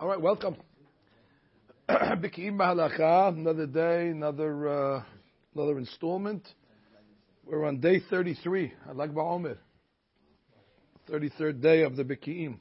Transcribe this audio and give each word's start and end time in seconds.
All 0.00 0.06
right, 0.06 0.20
welcome. 0.20 0.54
Mahalacha, 1.88 3.36
another 3.36 3.66
day, 3.66 4.10
another 4.10 4.68
uh, 4.68 5.02
another 5.56 5.76
installment. 5.76 6.46
We're 7.44 7.66
on 7.66 7.80
day 7.80 8.00
33, 8.08 8.74
Lag 8.94 9.12
BaOmer, 9.12 9.56
33rd 11.10 11.60
day 11.60 11.82
of 11.82 11.96
the 11.96 12.04
Bekiim. 12.04 12.58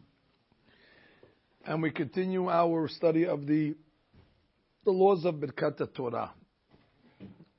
And 1.63 1.83
we 1.83 1.91
continue 1.91 2.49
our 2.49 2.87
study 2.87 3.27
of 3.27 3.45
the 3.45 3.75
the 4.83 4.91
laws 4.91 5.23
of 5.23 5.35
Birkat 5.35 5.93
Torah. 5.93 6.31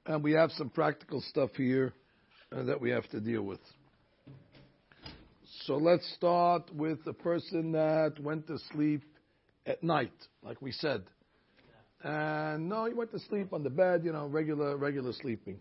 And 0.07 0.25
we 0.25 0.33
have 0.33 0.51
some 0.53 0.71
practical 0.71 1.21
stuff 1.21 1.51
here 1.57 1.93
uh, 2.51 2.65
that 2.65 2.81
we 2.81 2.91
have 2.91 3.09
to 3.11 3.21
deal 3.21 3.43
with. 3.43 3.61
So 5.67 5.77
let's 5.77 6.13
start 6.15 6.75
with 6.75 7.05
the 7.05 7.13
person 7.13 7.71
that 7.73 8.15
went 8.19 8.49
to 8.49 8.59
sleep 8.73 9.05
at 9.69 9.83
night, 9.83 10.13
like 10.43 10.61
we 10.63 10.73
said. 10.73 11.03
And 12.03 12.69
no, 12.69 12.87
he 12.87 12.95
went 12.95 13.13
to 13.13 13.19
sleep 13.19 13.53
on 13.53 13.63
the 13.63 13.71
bed, 13.71 14.03
you 14.05 14.13
know, 14.13 14.27
regular, 14.27 14.77
regular 14.77 15.13
sleeping. 15.13 15.59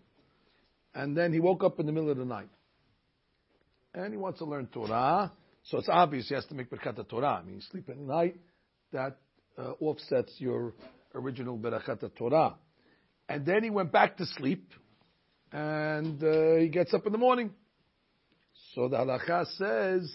And 0.94 1.16
then 1.16 1.32
he 1.32 1.40
woke 1.40 1.62
up 1.62 1.78
in 1.78 1.86
the 1.86 1.92
middle 1.92 2.10
of 2.10 2.16
the 2.16 2.24
night. 2.24 2.48
And 3.94 4.12
he 4.12 4.16
wants 4.16 4.38
to 4.38 4.44
learn 4.44 4.66
Torah. 4.66 5.32
So 5.64 5.78
it's 5.78 5.88
obvious 5.88 6.28
he 6.28 6.34
has 6.34 6.46
to 6.46 6.54
make 6.54 6.70
Birkat 6.70 7.06
Torah. 7.08 7.40
I 7.42 7.42
mean, 7.42 7.60
sleep 7.70 7.88
at 7.90 7.98
night, 7.98 8.36
that 8.92 9.18
uh, 9.58 9.72
offsets 9.80 10.34
your 10.38 10.72
original 11.14 11.58
Birkat 11.58 12.10
Torah. 12.16 12.54
And 13.28 13.44
then 13.44 13.62
he 13.62 13.70
went 13.70 13.92
back 13.92 14.16
to 14.18 14.24
sleep, 14.24 14.72
and 15.52 16.22
uh, 16.22 16.56
he 16.56 16.68
gets 16.68 16.94
up 16.94 17.04
in 17.04 17.12
the 17.12 17.18
morning. 17.18 17.50
So 18.74 18.88
the 18.88 18.96
halacha 18.96 19.46
says, 19.58 20.10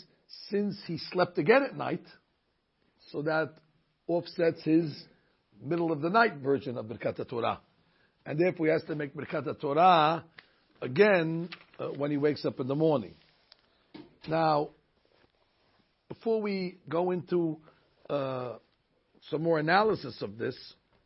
since 0.49 0.77
he 0.87 0.97
slept 0.97 1.37
again 1.37 1.63
at 1.63 1.77
night, 1.77 2.05
so 3.11 3.21
that 3.21 3.53
offsets 4.07 4.63
his 4.63 4.91
middle 5.63 5.91
of 5.91 6.01
the 6.01 6.09
night 6.09 6.35
version 6.35 6.77
of 6.77 6.85
Birkat 6.85 7.27
Torah. 7.27 7.59
And 8.25 8.39
therefore 8.39 8.67
he 8.67 8.71
has 8.71 8.83
to 8.83 8.95
make 8.95 9.15
Birkat 9.15 9.59
Torah 9.59 10.23
again 10.81 11.49
uh, 11.79 11.87
when 11.87 12.11
he 12.11 12.17
wakes 12.17 12.45
up 12.45 12.59
in 12.59 12.67
the 12.67 12.75
morning. 12.75 13.13
Now, 14.27 14.69
before 16.09 16.41
we 16.41 16.77
go 16.87 17.11
into 17.11 17.57
uh, 18.09 18.53
some 19.29 19.43
more 19.43 19.59
analysis 19.59 20.21
of 20.21 20.37
this, 20.37 20.55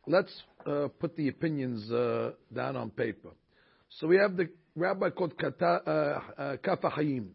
let's 0.06 0.42
uh, 0.66 0.88
put 0.98 1.16
the 1.16 1.28
opinions 1.28 1.90
uh, 1.90 2.32
down 2.54 2.76
on 2.76 2.90
paper. 2.90 3.30
So 3.98 4.06
we 4.06 4.16
have 4.16 4.36
the 4.36 4.50
rabbi 4.76 5.10
called 5.10 5.38
Kata, 5.38 5.66
uh, 5.66 6.40
uh, 6.40 6.56
Kaf 6.58 6.80
HaChaim. 6.80 7.28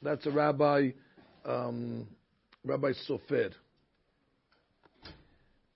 That's 0.00 0.26
a 0.26 0.30
rabbi, 0.30 0.90
um, 1.44 2.08
Rabbi 2.64 2.92
Sofer. 3.08 3.52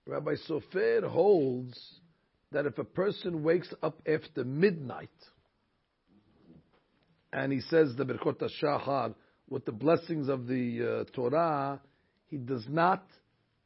Rabbi 0.07 0.35
Sofer 0.49 1.09
holds 1.09 1.77
that 2.53 2.65
if 2.65 2.79
a 2.79 2.85
person 2.85 3.43
wakes 3.43 3.73
up 3.83 4.01
after 4.07 4.45
midnight 4.45 5.11
and 7.33 7.53
he 7.53 7.61
says 7.61 7.95
the 7.97 8.05
Birkot 8.05 8.49
Shahar 8.61 9.15
with 9.51 9.65
the 9.65 9.73
blessings 9.73 10.29
of 10.29 10.47
the 10.47 11.05
uh, 11.09 11.13
Torah, 11.13 11.81
he 12.29 12.37
does 12.37 12.65
not 12.69 13.05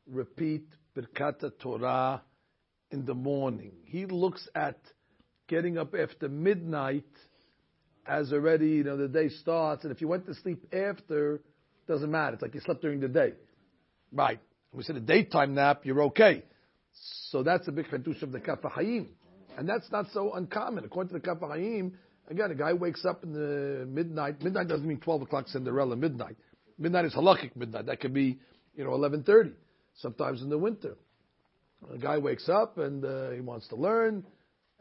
repeat 0.06 0.66
Birkat 0.97 1.58
Torah 1.60 2.22
in 2.91 3.04
the 3.04 3.14
morning. 3.14 3.72
He 3.84 4.06
looks 4.06 4.48
at 4.54 4.78
getting 5.47 5.77
up 5.77 5.94
after 5.94 6.28
midnight 6.28 7.04
as 8.06 8.32
already, 8.32 8.69
you 8.69 8.84
know, 8.84 8.97
the 8.97 9.08
day 9.08 9.28
starts, 9.28 9.84
and 9.84 9.92
if 9.92 10.00
you 10.00 10.08
went 10.08 10.27
to 10.27 10.34
sleep 10.34 10.66
after, 10.72 11.41
doesn't 11.86 12.10
matter. 12.10 12.34
It's 12.34 12.42
like 12.42 12.54
you 12.54 12.60
slept 12.60 12.80
during 12.80 13.00
the 13.00 13.08
day. 13.08 13.34
Right. 14.10 14.41
We 14.72 14.84
said 14.84 14.96
a 14.96 15.00
daytime 15.00 15.54
nap, 15.54 15.84
you're 15.84 16.02
okay. 16.04 16.44
So 17.30 17.42
that's 17.42 17.66
a 17.68 17.72
big 17.72 17.86
chedush 17.86 18.22
of 18.22 18.32
the 18.32 18.40
Kaf 18.40 18.60
HaChaim. 18.60 19.08
And 19.58 19.68
that's 19.68 19.90
not 19.90 20.06
so 20.12 20.32
uncommon. 20.32 20.84
According 20.84 21.08
to 21.08 21.14
the 21.14 21.20
Kaf 21.20 21.38
HaChaim, 21.38 21.92
again, 22.28 22.50
a 22.50 22.54
guy 22.54 22.72
wakes 22.72 23.04
up 23.04 23.24
in 23.24 23.32
the 23.32 23.86
midnight. 23.86 24.42
Midnight 24.42 24.69
doesn't 24.69 24.86
mean 24.86 25.00
12 25.00 25.22
o'clock 25.22 25.48
Cinderella 25.48 25.97
midnight. 25.97 26.36
Midnight 26.78 27.04
is 27.04 27.14
halachic 27.14 27.56
midnight. 27.56 27.86
That 27.86 28.00
could 28.00 28.14
be, 28.14 28.38
you 28.75 28.84
know, 28.84 28.91
11.30, 28.91 29.53
sometimes 29.98 30.42
in 30.42 30.48
the 30.48 30.59
winter. 30.59 30.97
A 31.92 31.98
guy 31.98 32.19
wakes 32.19 32.48
up 32.48 32.78
and 32.78 33.04
uh, 33.04 33.30
he 33.30 33.41
wants 33.41 33.69
to 33.69 33.76
learn, 33.76 34.25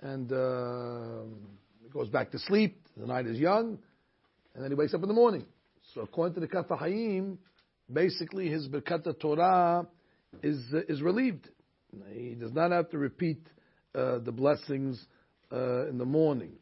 and 0.02 0.32
uh, 0.32 1.24
goes 1.92 2.10
back 2.10 2.32
to 2.32 2.40
sleep. 2.40 2.82
The 2.98 3.08
night 3.08 3.26
is 3.26 3.38
young, 3.38 3.80
and 4.54 4.64
then 4.64 4.72
he 4.72 4.76
wakes 4.76 4.94
up 4.94 5.02
in 5.02 5.08
the 5.08 5.14
morning. 5.14 5.46
So 5.94 6.02
according 6.02 6.36
to 6.36 6.40
the 6.42 6.48
Kaf 6.48 6.68
HaChaim, 6.68 7.38
basically 7.92 8.50
his 8.50 8.68
Birkat 8.68 9.20
Torah 9.20 9.88
is 10.44 10.62
is 10.88 11.02
relieved. 11.02 11.50
He 12.12 12.36
does 12.36 12.54
not 12.54 12.72
have 12.72 12.90
to 12.92 12.98
repeat 12.98 13.42
uh, 13.96 14.20
the 14.20 14.32
blessings 14.32 15.04
uh, 15.52 15.88
in 15.88 15.98
the 15.98 16.06
morning. 16.06 16.54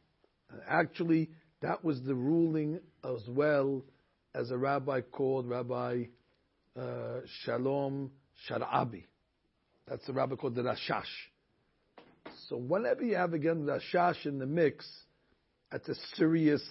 Actually, 0.68 1.30
that 1.62 1.84
was 1.84 2.02
the 2.04 2.16
ruling 2.16 2.80
as 3.04 3.28
well 3.28 3.84
as 4.34 4.52
a 4.52 4.58
rabbi 4.58 5.02
called 5.02 5.48
Rabbi 5.48 6.04
uh, 6.80 7.20
Shalom 7.44 8.12
Sharabi. 8.50 9.04
That's 9.88 10.06
the 10.06 10.14
rabbi 10.14 10.36
called 10.36 10.56
the 10.56 10.62
Rashash. 10.62 11.04
So 12.48 12.58
whenever 12.58 13.04
you 13.04 13.16
have 13.16 13.34
again 13.34 13.66
Rashash 13.66 14.26
in 14.26 14.40
the 14.40 14.46
mix, 14.46 14.88
that's 15.72 15.90
a 15.90 15.96
serious, 16.16 16.64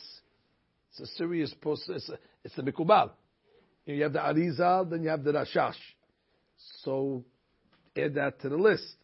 it's 0.90 1.00
a 1.00 1.06
serious 1.16 1.52
process. 1.60 2.08
It's 2.44 2.56
a 2.56 2.62
the 2.62 2.72
Mikubal. 2.72 3.10
You 3.86 4.02
have 4.02 4.12
the 4.12 4.18
Arizal, 4.18 4.90
then 4.90 5.02
you 5.04 5.10
have 5.10 5.22
the 5.22 5.32
Rashash. 5.32 5.76
So 6.82 7.24
add 7.96 8.14
that 8.14 8.40
to 8.40 8.48
the 8.48 8.56
list. 8.56 8.96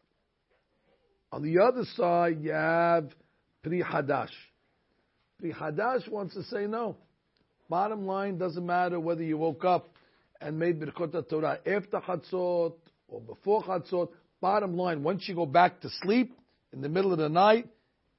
On 1.30 1.42
the 1.42 1.62
other 1.62 1.84
side, 1.96 2.38
you 2.42 2.50
have 2.50 3.10
Pri 3.62 3.82
Hadash. 3.82 4.32
Pri 5.38 5.52
Hadash 5.52 6.08
wants 6.08 6.34
to 6.34 6.42
say 6.44 6.66
no. 6.66 6.96
Bottom 7.68 8.06
line, 8.06 8.38
doesn't 8.38 8.66
matter 8.66 8.98
whether 8.98 9.22
you 9.22 9.38
woke 9.38 9.64
up 9.64 9.94
and 10.40 10.58
made 10.58 10.80
Birkot 10.80 11.28
Torah 11.28 11.58
after 11.64 12.00
Chatzot 12.00 12.74
or 13.08 13.20
before 13.20 13.62
Chatzot. 13.62 14.08
Bottom 14.40 14.76
line, 14.76 15.04
once 15.04 15.28
you 15.28 15.36
go 15.36 15.46
back 15.46 15.80
to 15.82 15.88
sleep 16.02 16.36
in 16.72 16.80
the 16.80 16.88
middle 16.88 17.12
of 17.12 17.18
the 17.18 17.28
night, 17.28 17.68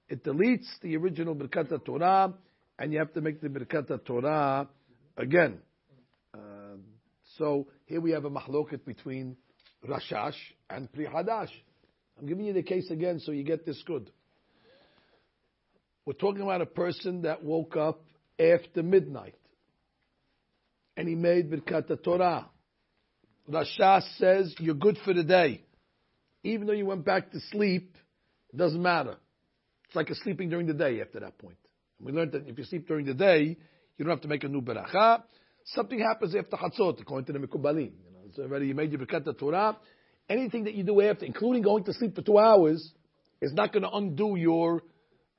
it 0.07 0.23
deletes 0.23 0.67
the 0.81 0.95
original 0.95 1.35
Birkat 1.35 1.83
Torah, 1.83 2.33
and 2.79 2.93
you 2.93 2.99
have 2.99 3.13
to 3.13 3.21
make 3.21 3.41
the 3.41 3.49
Birkat 3.49 4.05
Torah 4.05 4.67
again. 5.17 5.59
So 7.37 7.67
here 7.85 7.99
we 7.99 8.11
have 8.11 8.25
a 8.25 8.29
mahloket 8.29 8.85
between 8.85 9.37
Rashash 9.87 10.35
and 10.69 10.91
Pri 10.91 11.05
Hadash. 11.05 11.49
I'm 12.19 12.27
giving 12.27 12.45
you 12.45 12.53
the 12.53 12.63
case 12.63 12.89
again 12.91 13.19
so 13.19 13.31
you 13.31 13.43
get 13.43 13.65
this 13.65 13.81
good. 13.85 14.11
We're 16.05 16.13
talking 16.13 16.41
about 16.41 16.61
a 16.61 16.65
person 16.65 17.23
that 17.23 17.43
woke 17.43 17.75
up 17.75 18.01
after 18.39 18.83
midnight 18.83 19.35
and 20.95 21.07
he 21.07 21.15
made 21.15 21.49
Birkat 21.49 22.03
Torah. 22.03 22.49
Rashash 23.49 24.03
says 24.17 24.53
you're 24.59 24.75
good 24.75 24.97
for 25.03 25.13
the 25.13 25.23
day. 25.23 25.63
Even 26.43 26.67
though 26.67 26.73
you 26.73 26.85
went 26.85 27.05
back 27.05 27.31
to 27.31 27.39
sleep, 27.51 27.95
it 28.53 28.57
doesn't 28.57 28.81
matter. 28.81 29.15
It's 29.85 29.95
like 29.95 30.09
a 30.09 30.15
sleeping 30.15 30.49
during 30.49 30.67
the 30.67 30.73
day 30.73 31.01
after 31.01 31.19
that 31.21 31.37
point. 31.37 31.57
We 31.99 32.11
learned 32.11 32.33
that 32.33 32.47
if 32.47 32.57
you 32.57 32.63
sleep 32.65 32.87
during 32.87 33.05
the 33.05 33.13
day, 33.13 33.57
you 33.97 34.05
don't 34.05 34.09
have 34.09 34.21
to 34.21 34.27
make 34.27 34.43
a 34.43 34.49
new 34.49 34.61
beracha. 34.61 35.23
Something 35.65 35.99
happens 35.99 36.35
after 36.35 36.57
Chatzot, 36.57 37.01
according 37.01 37.25
to 37.27 37.33
the 37.33 37.39
Mikubalim. 37.39 37.91
You 38.05 38.11
know, 38.11 38.19
it's 38.27 38.39
already 38.39 38.67
you 38.67 38.75
made 38.75 38.91
your 38.91 38.99
Birkat 39.01 39.37
Torah. 39.37 39.77
Anything 40.29 40.65
that 40.65 40.73
you 40.73 40.83
do 40.83 41.01
after, 41.01 41.25
including 41.25 41.61
going 41.61 41.83
to 41.85 41.93
sleep 41.93 42.15
for 42.15 42.21
two 42.21 42.37
hours, 42.37 42.91
is 43.41 43.53
not 43.53 43.71
going 43.71 43.83
to 43.83 43.89
undo 43.91 44.35
your 44.35 44.83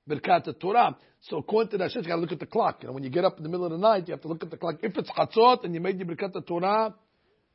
Birkat 0.09 0.59
Torah. 0.61 0.97
So 1.23 1.39
according 1.39 1.71
to 1.73 1.79
that, 1.79 1.95
you 1.95 2.03
got 2.03 2.17
to 2.17 2.21
look 2.21 2.33
at 2.33 2.41
the 2.41 2.47
clock. 2.47 2.83
You 2.83 2.89
know, 2.89 2.95
when 2.95 3.03
you 3.03 3.11
get 3.11 3.25
up 3.25 3.37
in 3.39 3.43
the 3.43 3.49
middle 3.49 3.67
of 3.67 3.73
the 3.73 3.79
night, 3.79 4.09
you 4.09 4.13
have 4.13 4.23
to 4.23 4.29
look 4.29 4.43
at 4.43 4.51
the 4.51 4.57
clock. 4.57 4.77
If 4.83 4.97
it's 4.97 5.11
Chatzot 5.11 5.65
and 5.65 5.75
you 5.75 5.81
made 5.81 5.99
your 5.99 6.07
Birkat 6.07 6.47
Torah, 6.47 6.95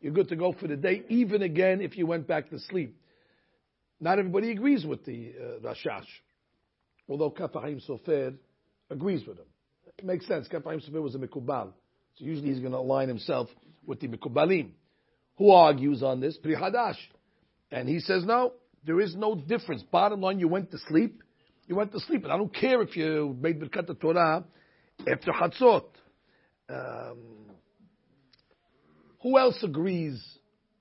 you're 0.02 0.14
good 0.14 0.30
to 0.30 0.36
go 0.36 0.54
for 0.54 0.68
the 0.68 0.78
day, 0.78 1.04
even 1.10 1.42
again 1.42 1.82
if 1.82 1.98
you 1.98 2.08
went 2.08 2.28
back 2.28 2.50
to 2.52 2.60
sleep. 2.60 2.96
Not 4.00 4.18
everybody 4.18 4.52
agrees 4.52 4.86
with 4.86 5.06
the 5.06 5.34
uh, 5.38 5.68
Rashash, 5.68 6.08
although 7.10 7.32
Kaf 7.32 7.52
HaChaim 7.52 7.82
Sofer 7.88 8.34
agrees 8.90 9.28
with 9.28 9.38
him. 9.38 9.46
It 9.98 10.06
makes 10.06 10.26
sense. 10.26 10.48
Kaf 10.48 10.64
HaChaim 10.64 10.90
Sofer 10.90 11.02
was 11.02 11.16
a 11.16 11.18
Mikubal. 11.18 11.74
So 12.20 12.26
usually 12.26 12.50
he's 12.50 12.60
going 12.60 12.74
to 12.74 12.78
align 12.80 13.08
himself 13.08 13.48
with 13.86 14.02
the 14.02 14.08
Mikubalim. 14.08 14.72
Who 15.38 15.52
argues 15.52 16.04
on 16.04 16.20
this? 16.20 16.38
Pri 16.38 16.56
Hadash. 16.56 16.98
And 17.72 17.88
he 17.88 18.00
says, 18.00 18.26
no, 18.26 18.54
there 18.86 19.00
is 19.00 19.16
no 19.16 19.36
difference. 19.36 19.84
Bottom 19.84 20.22
line, 20.22 20.40
you 20.40 20.50
went 20.50 20.72
to 20.72 20.78
sleep. 20.90 21.24
You 21.68 21.76
went 21.76 21.94
to 21.94 22.00
sleep. 22.02 22.24
And 22.24 22.34
I 22.34 22.38
don't 22.38 22.54
care 22.54 22.82
if 22.82 22.98
you 22.98 23.38
made 23.40 23.62
Birkat 23.62 24.00
Torah 24.02 24.44
after 25.08 25.32
Chatzot. 25.32 25.86
Um, 26.70 27.18
who 29.22 29.38
else 29.38 29.62
agrees 29.64 30.22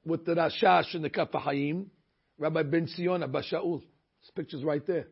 with 0.05 0.25
the 0.25 0.35
Rashash 0.35 0.95
and 0.95 1.05
the 1.05 1.11
Kaf 1.11 1.31
HaChaim? 1.31 1.87
Rabbi 2.39 2.63
Ben 2.65 2.89
Sion 2.97 3.23
Abba 3.23 3.43
Shaul. 3.43 3.81
This 3.81 4.31
picture's 4.35 4.65
right 4.65 4.85
there. 4.87 5.07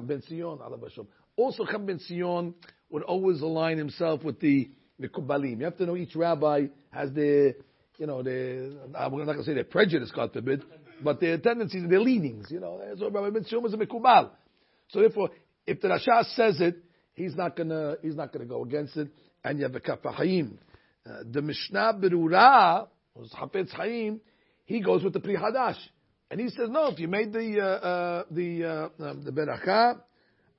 Ben 0.00 0.22
Sion 0.28 0.58
Shaul. 0.58 1.06
Also, 1.36 1.64
Chab 1.64 1.86
Ben 1.86 2.00
Sion 2.06 2.54
would 2.90 3.02
always 3.02 3.40
align 3.40 3.78
himself 3.78 4.22
with 4.24 4.40
the 4.40 4.70
Mikubalim. 5.00 5.58
You 5.58 5.64
have 5.64 5.76
to 5.78 5.86
know 5.86 5.96
each 5.96 6.14
rabbi 6.16 6.66
has 6.90 7.12
their 7.12 7.54
you 7.98 8.06
know, 8.06 8.22
the, 8.22 8.76
I'm 8.98 9.16
not 9.16 9.24
going 9.24 9.38
to 9.38 9.44
say 9.44 9.54
they're 9.54 9.64
prejudiced, 9.64 10.14
God 10.14 10.32
forbid, 10.32 10.62
but 11.02 11.20
their 11.20 11.38
tendencies, 11.38 11.88
their 11.88 12.00
leanings, 12.00 12.50
you 12.50 12.60
know. 12.60 12.80
So 12.98 13.10
Rabbi 13.10 13.30
Ben 13.30 13.42
is 13.42 13.52
a 13.52 13.76
mikubal. 13.76 14.30
So 14.88 15.00
therefore, 15.00 15.30
if 15.66 15.80
the 15.80 15.88
Rasha 15.88 16.24
says 16.34 16.60
it, 16.60 16.76
he's 17.14 17.36
not 17.36 17.56
gonna, 17.56 17.96
he's 18.02 18.16
not 18.16 18.32
gonna 18.32 18.46
go 18.46 18.64
against 18.64 18.96
it. 18.96 19.08
And 19.44 19.58
you 19.58 19.64
have 19.64 19.74
a 19.74 19.80
Kaf 19.80 20.00
HaChaim. 20.02 20.56
Uh, 21.06 21.10
the 21.30 21.42
Mishnah 21.42 21.98
Berura, 22.00 22.88
who's 23.16 23.30
Hafetz 23.32 23.70
Chaim, 23.72 24.20
he 24.64 24.80
goes 24.80 25.04
with 25.04 25.12
the 25.12 25.20
Pri 25.20 25.36
Hadash. 25.36 25.76
And 26.30 26.40
he 26.40 26.48
says, 26.48 26.68
no, 26.70 26.88
if 26.88 26.98
you 26.98 27.06
made 27.06 27.32
the, 27.32 27.60
uh, 27.60 27.64
uh, 27.64 28.24
the, 28.30 28.64
uh, 28.64 29.04
um, 29.04 29.24
the 29.24 29.30
Beracha, 29.30 30.00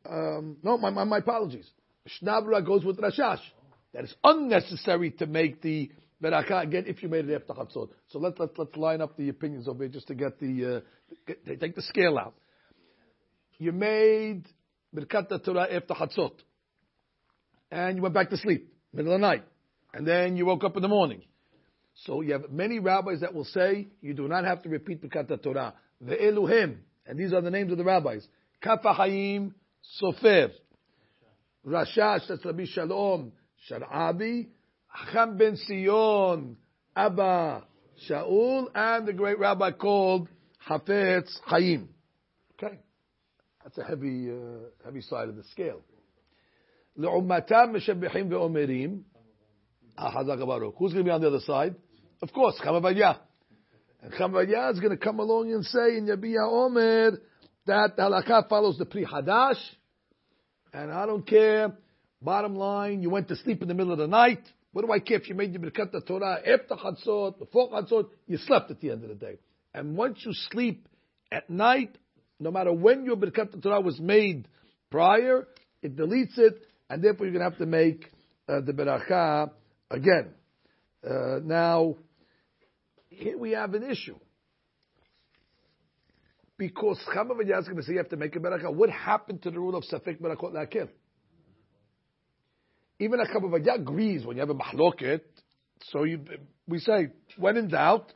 um, 0.08 0.58
no, 0.62 0.78
my, 0.78 0.92
my, 0.92 1.04
my 1.04 1.18
apologies. 1.18 1.68
Mishnah 2.06 2.44
Berura 2.44 2.66
goes 2.66 2.86
with 2.86 2.98
Rashash. 2.98 3.42
That 3.96 4.04
is 4.04 4.14
unnecessary 4.26 5.12
to 5.12 5.26
make 5.26 5.62
the 5.62 5.90
Beracha 6.22 6.64
again 6.64 6.84
if 6.86 7.02
you 7.02 7.08
made 7.08 7.30
it 7.30 7.34
after 7.34 7.54
Chatzot. 7.54 7.92
So 8.10 8.20
let's, 8.20 8.38
let's, 8.38 8.52
let's 8.58 8.76
line 8.76 9.00
up 9.00 9.16
the 9.16 9.30
opinions 9.30 9.70
over 9.70 9.84
here 9.84 9.92
just 9.92 10.08
to 10.08 10.16
get 10.16 10.38
the, 10.38 10.84
uh, 10.84 11.16
get, 11.26 11.62
take 11.62 11.76
the 11.76 11.82
scale 11.82 12.18
out. 12.18 12.36
You 13.58 13.72
made 13.72 14.48
Birkat 14.94 15.46
Torah 15.46 15.74
after 15.74 15.94
Chatzot. 15.94 16.34
And 17.72 17.96
you 17.96 18.04
went 18.04 18.14
back 18.14 18.30
to 18.32 18.38
sleep, 18.38 18.70
middle 18.92 19.14
of 19.14 19.22
the 19.22 19.26
night. 19.26 19.46
And 19.94 20.06
then 20.06 20.36
you 20.36 20.46
woke 20.46 20.66
up 20.66 20.76
in 20.76 20.82
the 20.82 20.90
morning. 20.90 21.22
So 22.04 22.20
you 22.20 22.34
have 22.34 22.52
many 22.52 22.80
rabbis 22.80 23.22
that 23.22 23.34
will 23.34 23.46
say 23.46 23.88
you 24.02 24.14
do 24.14 24.28
not 24.28 24.44
have 24.44 24.62
to 24.64 24.70
repeat 24.70 25.02
Birkat 25.02 25.42
Torah. 25.42 25.74
The 26.02 26.22
Elohim, 26.22 26.82
and 27.08 27.18
these 27.18 27.32
are 27.32 27.40
the 27.40 27.50
names 27.50 27.72
of 27.72 27.78
the 27.78 27.86
rabbis. 27.86 28.28
Kaf 28.62 28.82
HaChaim 28.84 29.54
Sofer. 30.04 30.52
Rashash, 31.66 32.28
that's 32.28 32.44
Rabbi 32.44 32.66
Shalom, 32.66 33.32
Shar'abi, 33.71 34.49
Hacham 34.87 35.37
ben 35.37 35.57
Sion, 35.67 36.57
Abba 36.97 37.65
Shaul, 38.09 38.67
and 38.75 39.07
the 39.07 39.13
great 39.13 39.39
rabbi 39.39 39.71
called 39.73 40.29
Hafetz 40.69 41.31
Chaim. 41.47 41.89
Okay, 42.55 42.79
that's 43.63 43.79
a 43.79 43.85
heavy, 43.85 44.31
uh, 44.31 44.69
heavy 44.85 45.01
side 45.03 45.29
of 45.29 45.37
the 45.37 45.45
scale. 45.45 45.83
לעומתם 46.97 47.73
משבחים 47.73 48.33
ואומרים, 48.33 49.03
Who's 49.99 50.93
going 50.93 51.05
to 51.05 51.05
be 51.05 51.11
on 51.11 51.21
the 51.21 51.29
other 51.29 51.41
side? 51.41 51.75
Of 52.23 52.33
course, 52.33 52.59
Chamavaya. 52.65 53.19
And 54.03 54.13
Chamavaya 54.13 54.73
is 54.73 54.81
going 54.81 54.97
to 54.97 54.97
come 54.97 55.21
along 55.21 55.53
and 55.53 55.65
say 55.65 55.99
in 55.99 56.07
Yabiya 56.07 56.49
Omer 56.49 57.19
that 57.67 57.97
the 57.97 58.03
halakha 58.03 58.49
follows 58.49 58.79
the 58.79 58.87
Pri 58.87 59.05
Hadash, 59.05 59.61
and 60.73 60.91
I 60.91 61.07
don't 61.07 61.27
care. 61.27 61.73
Bottom 62.26 62.56
line, 62.56 63.04
you 63.04 63.12
went 63.12 63.28
to 63.28 63.36
sleep 63.36 63.62
in 63.62 63.68
the 63.68 63.76
middle 63.76 63.94
of 63.94 64.00
the 64.00 64.08
night. 64.08 64.42
What 64.74 64.84
do 64.84 64.92
I 64.92 64.98
care 64.98 65.18
if 65.18 65.30
you 65.30 65.36
made 65.36 65.54
the 65.54 65.60
Birkat 65.60 66.08
Torah 66.08 66.40
after 66.40 66.76
Chatzot, 66.76 67.38
before 67.38 67.70
Chatzot? 67.70 68.08
You 68.26 68.38
slept 68.40 68.72
at 68.72 68.82
the 68.82 68.90
end 68.90 69.04
of 69.04 69.10
the 69.10 69.16
day. 69.16 69.38
And 69.76 69.96
once 69.96 70.18
you 70.26 70.34
sleep 70.50 70.88
at 71.32 71.52
night, 71.52 71.96
no 72.40 72.50
matter 72.50 72.74
when 72.74 73.06
your 73.06 73.16
Birkat 73.16 73.62
Torah 73.62 73.80
was 73.80 74.00
made 74.00 74.48
prior, 74.90 75.48
it 75.84 75.96
deletes 75.96 76.36
it, 76.40 76.56
and 76.90 77.04
therefore 77.04 77.28
you're 77.28 77.34
going 77.34 77.46
to 77.46 77.50
have 77.52 77.60
to 77.60 77.68
make 77.68 78.12
uh, 78.50 78.62
the 78.62 78.74
Beracha 78.74 79.52
again. 79.92 80.30
Uh, 81.08 81.42
now, 81.44 81.96
here 83.10 83.38
we 83.38 83.52
have 83.52 83.76
an 83.76 83.84
issue. 83.84 84.18
Because 86.58 87.00
Chama 87.16 87.40
is 87.40 87.68
going 87.68 87.78
to 87.78 87.84
say 87.84 87.92
you 87.92 88.00
have 88.00 88.10
to 88.10 88.18
make 88.18 88.36
a 88.36 88.40
Beracha. 88.40 88.74
What 88.74 88.90
happened 88.90 89.44
to 89.44 89.52
the 89.52 89.60
rule 89.60 89.76
of 89.76 89.84
Safek 89.84 90.20
Berakot 90.20 90.54
Lakir? 90.54 90.90
Even 93.00 93.20
a 93.20 93.26
Chavavadya 93.26 93.76
agrees 93.76 94.26
when 94.26 94.38
you 94.38 94.42
have 94.42 94.50
a 94.50 94.56
mahloket. 94.56 95.22
So 95.92 96.04
you, 96.04 96.22
we 96.68 96.80
say, 96.80 97.10
when 97.38 97.58
in 97.58 97.68
doubt, 97.68 98.14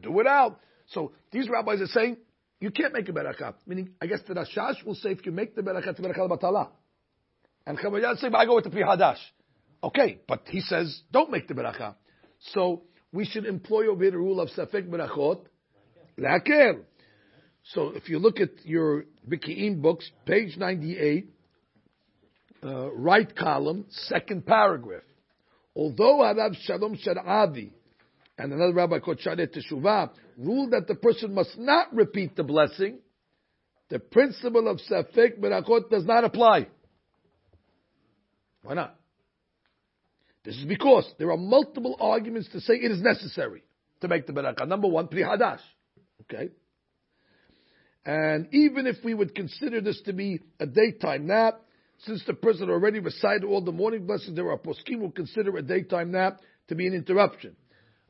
do 0.00 0.18
it 0.20 0.26
out. 0.26 0.60
So 0.86 1.12
these 1.30 1.48
rabbis 1.48 1.80
are 1.80 1.86
saying 1.86 2.16
you 2.60 2.70
can't 2.70 2.92
make 2.92 3.08
a 3.08 3.12
beracha. 3.12 3.54
Meaning, 3.66 3.90
I 4.00 4.06
guess 4.06 4.20
the 4.26 4.34
Rashash 4.34 4.84
will 4.84 4.94
say 4.94 5.10
if 5.10 5.26
you 5.26 5.32
make 5.32 5.54
the 5.54 5.62
beracha, 5.62 5.88
it's 5.88 6.00
beracha 6.00 6.28
batala. 6.28 6.68
And 7.66 7.78
Chavavadya 7.78 8.18
say, 8.18 8.28
but 8.28 8.38
I 8.38 8.46
go 8.46 8.56
with 8.56 8.64
the 8.64 8.70
Pri 8.70 8.82
Hadash. 8.82 9.18
Okay, 9.84 10.20
but 10.28 10.42
he 10.46 10.60
says 10.60 11.02
don't 11.12 11.30
make 11.30 11.48
the 11.48 11.54
beracha. 11.54 11.96
So 12.52 12.82
we 13.12 13.24
should 13.24 13.46
employ 13.46 13.88
over 13.88 14.10
the 14.10 14.16
rule 14.16 14.40
of 14.40 14.48
safek 14.50 14.88
berachot 14.88 15.40
laker. 16.18 16.84
So 17.64 17.90
if 17.90 18.08
you 18.08 18.18
look 18.18 18.40
at 18.40 18.64
your 18.64 19.04
Bekiim 19.28 19.80
books, 19.80 20.10
page 20.26 20.56
98, 20.56 21.28
uh, 22.64 22.92
right 22.92 23.34
column, 23.36 23.86
second 23.90 24.46
paragraph. 24.46 25.02
Although 25.74 26.18
Harav 26.18 26.54
Shalom 26.62 26.96
Sharabi 26.96 27.70
and 28.38 28.52
another 28.52 28.72
rabbi 28.72 28.98
called 28.98 29.20
Sha'arei 29.20 29.48
Teshuvah 29.48 30.10
ruled 30.38 30.72
that 30.72 30.86
the 30.86 30.94
person 30.94 31.34
must 31.34 31.58
not 31.58 31.94
repeat 31.94 32.36
the 32.36 32.44
blessing, 32.44 32.98
the 33.88 33.98
principle 33.98 34.68
of 34.68 34.80
Safek 34.90 35.38
Berakot 35.38 35.90
does 35.90 36.04
not 36.04 36.24
apply. 36.24 36.68
Why 38.62 38.74
not? 38.74 38.96
This 40.44 40.56
is 40.56 40.64
because 40.64 41.08
there 41.18 41.30
are 41.30 41.36
multiple 41.36 41.96
arguments 42.00 42.48
to 42.52 42.60
say 42.60 42.74
it 42.74 42.90
is 42.90 43.00
necessary 43.00 43.62
to 44.00 44.08
make 44.08 44.26
the 44.26 44.32
berakah. 44.32 44.66
Number 44.66 44.88
one, 44.88 45.08
pri 45.08 45.22
hadash. 45.22 45.60
Okay? 46.22 46.50
And 48.04 48.48
even 48.52 48.86
if 48.86 48.96
we 49.04 49.14
would 49.14 49.34
consider 49.34 49.80
this 49.80 50.00
to 50.06 50.12
be 50.12 50.40
a 50.58 50.66
daytime 50.66 51.26
nap, 51.26 51.60
since 52.04 52.22
the 52.26 52.34
person 52.34 52.68
already 52.68 52.98
recited 52.98 53.44
all 53.44 53.60
the 53.60 53.72
morning 53.72 54.06
blessings, 54.06 54.34
there 54.34 54.50
are 54.50 54.58
poskim 54.58 54.98
who 54.98 55.10
consider 55.10 55.56
a 55.56 55.62
daytime 55.62 56.10
nap 56.10 56.40
to 56.68 56.74
be 56.74 56.86
an 56.86 56.94
interruption. 56.94 57.56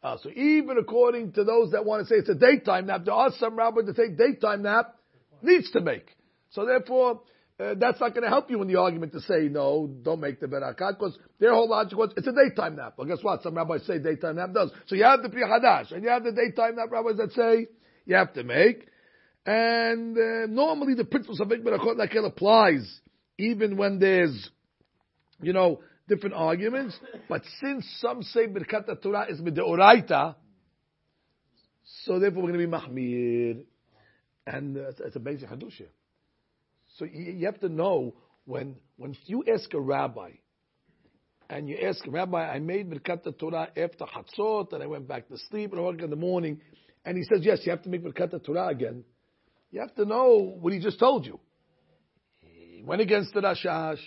Uh, 0.03 0.17
so 0.23 0.31
even 0.31 0.79
according 0.79 1.33
to 1.33 1.44
those 1.44 1.73
that 1.73 1.85
want 1.85 2.06
to 2.06 2.09
say 2.09 2.19
it's 2.19 2.29
a 2.29 2.35
daytime 2.35 2.87
nap, 2.87 3.05
there 3.05 3.15
are 3.15 3.31
some 3.39 3.55
rabbis 3.55 3.87
that 3.87 3.97
say 3.97 4.09
daytime 4.09 4.62
nap 4.62 4.97
needs 5.43 5.71
to 5.71 5.81
make. 5.81 6.06
So 6.50 6.67
therefore, 6.67 7.21
uh, 7.61 7.75
that's 7.79 8.00
not 8.00 8.15
going 8.15 8.25
to 8.25 8.29
help 8.29 8.50
you 8.50 8.61
in 8.62 8.69
the 8.69 8.81
argument 8.81 9.12
to 9.12 9.21
say 9.21 9.49
no, 9.49 9.89
don't 10.03 10.21
make 10.21 10.41
the 10.41 10.47
berakat 10.47 10.99
because 10.99 11.17
their 11.39 11.53
whole 11.53 11.69
logic 11.69 11.97
was 11.97 12.12
it's 12.17 12.27
a 12.27 12.33
daytime 12.33 12.77
nap. 12.77 12.94
Well, 12.97 13.06
guess 13.06 13.23
what? 13.23 13.43
Some 13.43 13.55
rabbis 13.55 13.87
say 13.87 13.99
daytime 13.99 14.37
nap 14.37 14.53
does. 14.55 14.71
So 14.87 14.97
you 14.97 15.05
have 15.05 15.23
the 15.23 15.29
pri 15.29 15.43
and 15.43 16.03
you 16.03 16.09
have 16.09 16.25
the 16.25 16.33
daytime 16.33 16.77
nap 16.77 16.91
rabbis 16.91 17.19
that 17.19 17.33
say 17.33 17.69
you 18.06 18.17
have 18.17 18.33
to 18.35 18.43
make. 18.43 18.89
And 19.44 20.17
uh, 20.17 20.47
normally 20.49 20.94
the 20.94 21.05
principles 21.05 21.41
of 21.41 21.49
berakot 21.49 21.97
lakel 21.97 22.27
applies 22.27 23.02
even 23.38 23.76
when 23.76 23.99
there's, 23.99 24.50
you 25.40 25.52
know, 25.52 25.81
different 26.08 26.34
arguments. 26.34 26.96
But 27.29 27.43
since 27.61 27.87
some 28.00 28.23
say 28.23 28.46
Birkat 28.46 29.02
Torah 29.02 29.26
is 29.29 29.40
midoraita, 29.40 30.34
so 32.05 32.19
therefore 32.19 32.43
we're 32.43 32.52
going 32.52 32.61
to 32.61 32.67
be 32.67 32.73
mahmir, 32.73 33.64
and 34.46 34.76
uh, 34.76 34.90
it's 35.05 35.17
a 35.17 35.20
basic 35.20 35.48
hadush 35.48 35.72
here. 35.72 35.89
So 36.98 37.05
you, 37.05 37.32
you 37.32 37.46
have 37.46 37.60
to 37.60 37.69
know 37.69 38.15
when 38.44 38.77
when 38.96 39.17
you 39.27 39.44
ask 39.53 39.72
a 39.74 39.81
rabbi, 39.81 40.32
and 41.53 41.69
you 41.69 41.77
ask 41.86 42.06
a 42.06 42.10
Rabbi, 42.10 42.39
I 42.39 42.58
made 42.60 42.91
Birkat 42.91 43.39
Torah 43.39 43.69
after 43.77 44.06
Chatzot, 44.06 44.72
and 44.72 44.82
I 44.82 44.86
went 44.86 45.06
back 45.06 45.29
to 45.29 45.36
sleep, 45.51 45.72
and 45.72 45.81
I 45.81 45.82
woke 45.82 45.96
up 45.96 46.05
in 46.05 46.10
the 46.10 46.17
morning, 46.17 46.60
and 47.05 47.17
he 47.17 47.24
says, 47.24 47.44
yes, 47.44 47.60
you 47.65 47.70
have 47.72 47.82
to 47.82 47.91
make 47.91 48.03
Birkat 48.03 48.43
Torah 48.43 48.69
again. 48.69 49.05
You 49.70 49.81
have 49.81 49.94
to 49.96 50.06
know 50.06 50.56
what 50.60 50.72
he 50.72 50.79
just 50.79 50.98
told 50.98 51.27
you. 51.27 51.39
He 52.82 52.89
went 52.89 53.01
against 53.01 53.32
the 53.32 53.41
Rashash. 53.41 54.01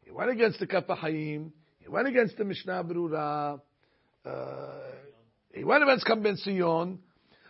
He 0.00 0.10
went 0.10 0.30
against 0.30 0.58
the 0.58 0.66
Kaf 0.66 0.86
HaChaim. 0.86 1.50
He 1.78 1.88
went 1.88 2.08
against 2.08 2.38
the 2.38 2.44
Mishnah 2.44 2.82
Berura. 2.82 3.60
Uh, 4.24 4.30
he 5.52 5.62
went 5.62 5.82
against 5.82 6.06
Kam 6.06 6.24
Sion. 6.42 7.00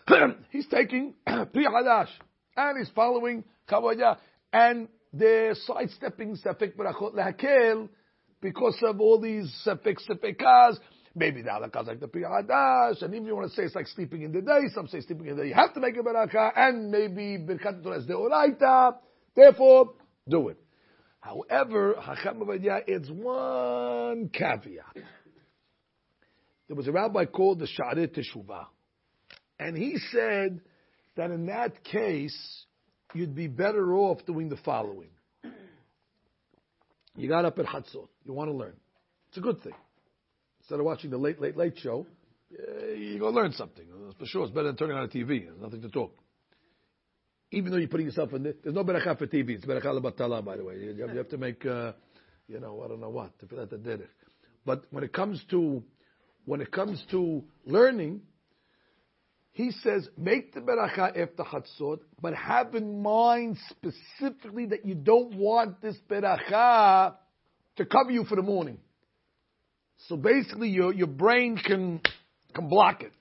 he's 0.50 0.66
taking 0.66 1.14
Pri 1.24 1.66
Hadash. 1.66 2.08
And 2.56 2.78
he's 2.78 2.90
following 2.92 3.44
Kavaya. 3.70 4.16
And 4.52 4.88
they're 5.12 5.54
sidestepping 5.54 6.38
Safek 6.44 6.74
Barachot 6.74 7.14
Lehakel 7.14 7.88
because 8.40 8.76
of 8.82 9.00
all 9.00 9.20
these 9.20 9.54
Safek 9.64 9.98
Safekas. 10.10 10.78
Maybe 11.14 11.42
the 11.42 11.50
halakas 11.50 11.86
like 11.86 12.00
the 12.00 12.08
Pri 12.08 12.22
Hadash, 12.22 13.00
and 13.02 13.14
even 13.14 13.26
you 13.26 13.36
want 13.36 13.48
to 13.48 13.54
say 13.54 13.62
it's 13.62 13.76
like 13.76 13.86
sleeping 13.86 14.22
in 14.22 14.32
the 14.32 14.42
day, 14.42 14.62
some 14.74 14.88
say 14.88 15.00
sleeping 15.02 15.28
in 15.28 15.36
the 15.36 15.42
day, 15.42 15.48
you 15.50 15.54
have 15.54 15.72
to 15.74 15.78
make 15.78 15.96
a 15.96 16.00
barakah, 16.00 16.50
and 16.56 16.90
maybe 16.90 17.38
Birkat 17.38 17.84
Torah 17.84 18.00
is 18.00 18.06
the 18.08 18.14
Oraita, 18.14 18.96
therefore, 19.36 19.92
do 20.28 20.48
it. 20.48 20.63
However, 21.24 21.94
Hacham 21.98 22.42
adds 22.86 23.10
one 23.10 24.28
caveat. 24.28 24.94
There 26.68 26.76
was 26.76 26.86
a 26.86 26.92
rabbi 26.92 27.24
called 27.24 27.60
the 27.60 27.66
Sha'arei 27.66 28.08
Teshuvah, 28.08 28.66
and 29.58 29.74
he 29.74 29.96
said 30.12 30.60
that 31.16 31.30
in 31.30 31.46
that 31.46 31.82
case, 31.82 32.66
you'd 33.14 33.34
be 33.34 33.46
better 33.46 33.94
off 33.94 34.26
doing 34.26 34.50
the 34.50 34.58
following. 34.58 35.08
You 37.16 37.28
got 37.28 37.46
up 37.46 37.58
at 37.58 37.66
Hatzot. 37.66 38.08
You 38.26 38.34
want 38.34 38.50
to 38.50 38.56
learn. 38.56 38.74
It's 39.28 39.38
a 39.38 39.40
good 39.40 39.62
thing. 39.62 39.74
Instead 40.60 40.80
of 40.80 40.84
watching 40.84 41.10
the 41.10 41.16
late, 41.16 41.40
late, 41.40 41.56
late 41.56 41.78
show, 41.78 42.06
eh, 42.52 42.94
you 42.96 43.18
go 43.18 43.28
learn 43.30 43.52
something. 43.52 43.86
For 44.18 44.26
sure, 44.26 44.42
it's 44.42 44.52
better 44.52 44.66
than 44.66 44.76
turning 44.76 44.96
on 44.96 45.04
a 45.04 45.08
TV. 45.08 45.46
There's 45.46 45.60
nothing 45.60 45.80
to 45.82 45.88
talk 45.88 46.14
even 47.54 47.70
though 47.70 47.78
you're 47.78 47.88
putting 47.88 48.06
yourself 48.06 48.32
in 48.32 48.42
there. 48.42 48.54
There's 48.62 48.74
no 48.74 48.84
beracha 48.84 49.16
for 49.18 49.26
TV. 49.26 49.50
It's 49.50 49.64
beracha 49.64 49.86
lebatala, 49.86 50.44
by 50.44 50.56
the 50.56 50.64
way. 50.64 50.76
You 50.76 50.88
have, 50.88 51.10
you 51.10 51.18
have 51.18 51.28
to 51.30 51.38
make, 51.38 51.64
uh, 51.64 51.92
you 52.48 52.60
know, 52.60 52.82
I 52.84 52.88
don't 52.88 53.00
know 53.00 53.10
what 53.10 53.38
to 53.40 53.46
derech. 53.46 54.06
But 54.66 54.84
when 54.90 55.04
it 55.04 55.12
comes 55.12 55.42
to 55.50 55.82
when 56.44 56.60
it 56.60 56.70
comes 56.70 57.02
to 57.10 57.42
learning, 57.66 58.20
He 59.54 59.70
says, 59.70 60.08
make 60.18 60.52
the 60.52 60.60
beracha 60.60 61.16
after 61.16 61.44
Chatzot, 61.44 62.00
but 62.20 62.34
have 62.34 62.74
in 62.74 63.00
mind 63.00 63.56
specifically 63.70 64.66
that 64.66 64.84
you 64.84 64.96
don't 64.96 65.36
want 65.36 65.80
this 65.80 65.96
beracha 66.10 67.14
to 67.76 67.86
cover 67.86 68.10
you 68.10 68.24
for 68.24 68.34
the 68.34 68.42
morning. 68.42 68.78
So 70.08 70.16
basically, 70.16 70.70
your, 70.70 70.92
your 70.92 71.06
brain 71.06 71.56
can, 71.56 72.00
can 72.52 72.68
block 72.68 73.02
it. 73.02 73.12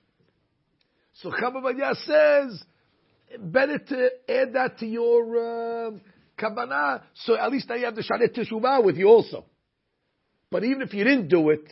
So 1.22 1.30
Chabad 1.30 1.96
says, 1.98 2.64
better 3.40 3.80
to 3.80 4.10
add 4.30 4.54
that 4.54 4.80
to 4.80 4.86
your 4.86 5.88
uh, 5.88 5.92
so 7.14 7.38
at 7.38 7.52
least 7.52 7.70
now 7.70 7.76
you 7.76 7.86
have 7.86 7.96
the 7.96 8.04
sharet 8.04 8.36
teshuvah 8.36 8.84
with 8.84 8.98
you 8.98 9.08
also. 9.08 9.46
But 10.50 10.64
even 10.64 10.82
if 10.82 10.94
you 10.94 11.04
didn't 11.04 11.30
do 11.30 11.50
it, 11.52 11.72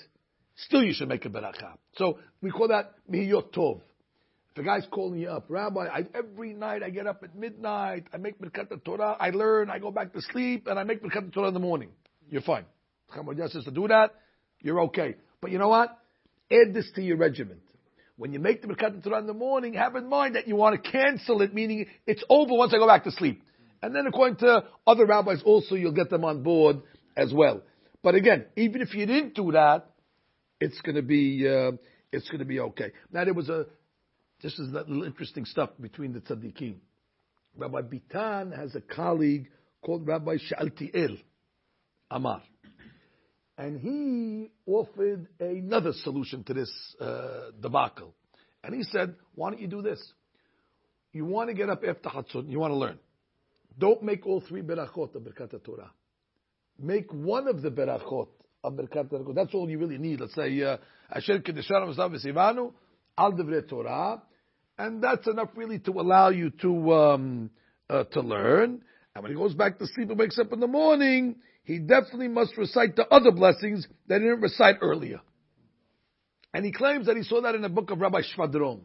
still 0.56 0.84
you 0.84 0.94
should 0.94 1.10
make 1.10 1.25
a 1.25 1.30
beracha. 1.30 1.77
So 1.96 2.20
we 2.41 2.51
call 2.51 2.70
that 2.70 2.94
mihiyot 3.12 3.53
tov. 3.53 3.82
A 4.58 4.63
guy's 4.63 4.86
calling 4.91 5.20
you 5.20 5.30
up, 5.30 5.46
Rabbi, 5.48 5.88
I, 5.88 6.06
every 6.13 6.53
night 6.53 6.84
I 6.84 6.89
get 6.89 7.08
up 7.08 7.24
at 7.24 7.34
midnight, 7.36 8.08
I 8.13 8.18
make 8.18 8.38
Birkat 8.38 8.84
Torah, 8.84 9.15
I 9.18 9.30
learn, 9.30 9.70
I 9.70 9.80
go 9.80 9.91
back 9.91 10.12
to 10.12 10.22
sleep, 10.22 10.68
and 10.68 10.77
I 10.77 10.84
make 10.84 11.01
Birkat 11.01 11.34
Torah 11.34 11.48
in 11.48 11.53
the 11.53 11.62
morning. 11.62 11.89
You're 12.30 12.41
fine. 12.41 12.65
Chamodia 13.15 13.50
says 13.50 13.63
to 13.63 13.72
do 13.72 13.88
that, 13.88 14.13
you're 14.62 14.82
okay. 14.82 15.15
But 15.39 15.51
you 15.51 15.58
know 15.58 15.70
what? 15.70 15.98
Add 16.51 16.74
this 16.74 16.91
to 16.96 17.01
your 17.01 17.15
regiment. 17.15 17.62
When 18.21 18.33
you 18.33 18.39
make 18.39 18.61
the 18.61 18.67
Birkat 18.67 19.03
Torah 19.03 19.17
in 19.17 19.25
the 19.25 19.33
morning, 19.33 19.73
have 19.73 19.95
in 19.95 20.07
mind 20.07 20.35
that 20.35 20.47
you 20.47 20.55
want 20.55 20.75
to 20.75 20.91
cancel 20.91 21.41
it, 21.41 21.55
meaning 21.55 21.87
it's 22.05 22.23
over 22.29 22.53
once 22.53 22.71
I 22.71 22.77
go 22.77 22.85
back 22.85 23.05
to 23.05 23.11
sleep. 23.11 23.41
And 23.81 23.95
then 23.95 24.05
according 24.05 24.35
to 24.45 24.65
other 24.85 25.07
rabbis 25.07 25.41
also, 25.43 25.73
you'll 25.73 25.91
get 25.91 26.11
them 26.11 26.23
on 26.23 26.43
board 26.43 26.83
as 27.17 27.33
well. 27.33 27.63
But 28.03 28.13
again, 28.13 28.45
even 28.55 28.81
if 28.81 28.93
you 28.93 29.07
didn't 29.07 29.33
do 29.33 29.53
that, 29.53 29.89
it's 30.59 30.79
going 30.81 30.97
to 30.97 31.01
be, 31.01 31.47
uh, 31.49 31.71
it's 32.11 32.29
going 32.29 32.41
to 32.41 32.45
be 32.45 32.59
okay. 32.59 32.91
Now 33.11 33.25
there 33.25 33.33
was 33.33 33.49
a, 33.49 33.65
this 34.43 34.53
is 34.53 34.69
a 34.69 34.71
little 34.71 35.03
interesting 35.03 35.45
stuff 35.45 35.71
between 35.81 36.13
the 36.13 36.19
tzaddikim. 36.19 36.75
Rabbi 37.57 37.81
Bitan 37.81 38.55
has 38.55 38.75
a 38.75 38.81
colleague 38.81 39.49
called 39.83 40.05
Rabbi 40.05 40.37
Shaltiel 40.37 41.17
Amar. 42.11 42.43
And 43.62 43.80
he 43.80 44.50
offered 44.65 45.27
another 45.39 45.94
solution 45.94 46.44
to 46.46 46.53
this 46.56 46.72
uh, 47.00 47.51
debacle. 47.62 48.15
And 48.63 48.74
he 48.74 48.82
said, 48.82 49.13
why 49.36 49.51
don't 49.51 49.62
you 49.62 49.68
do 49.68 49.84
this? 49.84 50.01
You 51.13 51.25
want 51.25 51.50
to 51.50 51.53
get 51.53 51.70
up 51.70 51.84
after 51.88 52.10
Hatzot, 52.10 52.50
you 52.50 52.58
want 52.58 52.72
to 52.72 52.75
learn. 52.75 52.98
Don't 53.77 54.01
make 54.01 54.25
all 54.25 54.41
three 54.41 54.63
berachot 54.63 55.13
of 55.13 55.22
Birkat 55.22 55.63
Torah. 55.63 55.91
Make 56.80 57.13
one 57.13 57.48
of 57.48 57.62
the 57.62 57.70
berachot 57.70 58.30
of 58.63 58.74
Birkat 58.74 59.12
Torah. 59.12 59.32
That's 59.36 59.53
all 59.53 59.70
you 59.70 59.77
really 59.77 60.00
need. 60.00 60.22
Let's 60.22 60.34
say, 60.34 60.60
uh, 60.63 60.77
Asher 61.12 61.38
Kedeshar 61.38 61.96
Ivanu, 61.96 62.74
Al 63.15 63.34
Devre 63.34 63.70
Torah, 63.70 64.24
and 64.80 65.03
that's 65.03 65.27
enough 65.27 65.50
really 65.56 65.77
to 65.77 65.91
allow 65.91 66.30
you 66.30 66.50
to 66.63 66.94
um, 66.94 67.51
uh, 67.91 68.06
to 68.06 68.22
learn. 68.22 68.82
And 69.13 69.24
when 69.24 69.32
he 69.32 69.38
goes 69.38 69.53
back 69.53 69.77
to 69.77 69.86
sleep 69.86 70.10
and 70.10 70.18
wakes 70.18 70.39
up 70.39 70.51
in 70.51 70.60
the 70.60 70.68
morning, 70.68 71.36
he 71.63 71.80
definitely 71.80 72.27
must 72.27 72.58
recite 72.58 72.96
the 72.96 73.08
other 73.08 73.32
blessings 73.32 73.88
that 74.08 74.22
he 74.22 74.27
didn't 74.27 74.41
recite 74.41 74.77
earlier. 74.82 75.22
And 76.53 76.65
he 76.65 76.72
claims 76.72 77.06
that 77.06 77.15
he 77.15 77.24
saw 77.24 77.41
that 77.41 77.56
in 77.56 77.62
the 77.62 77.70
book 77.70 77.91
of 77.91 78.00
Rabbi 78.00 78.22
Shvadron. 78.36 78.82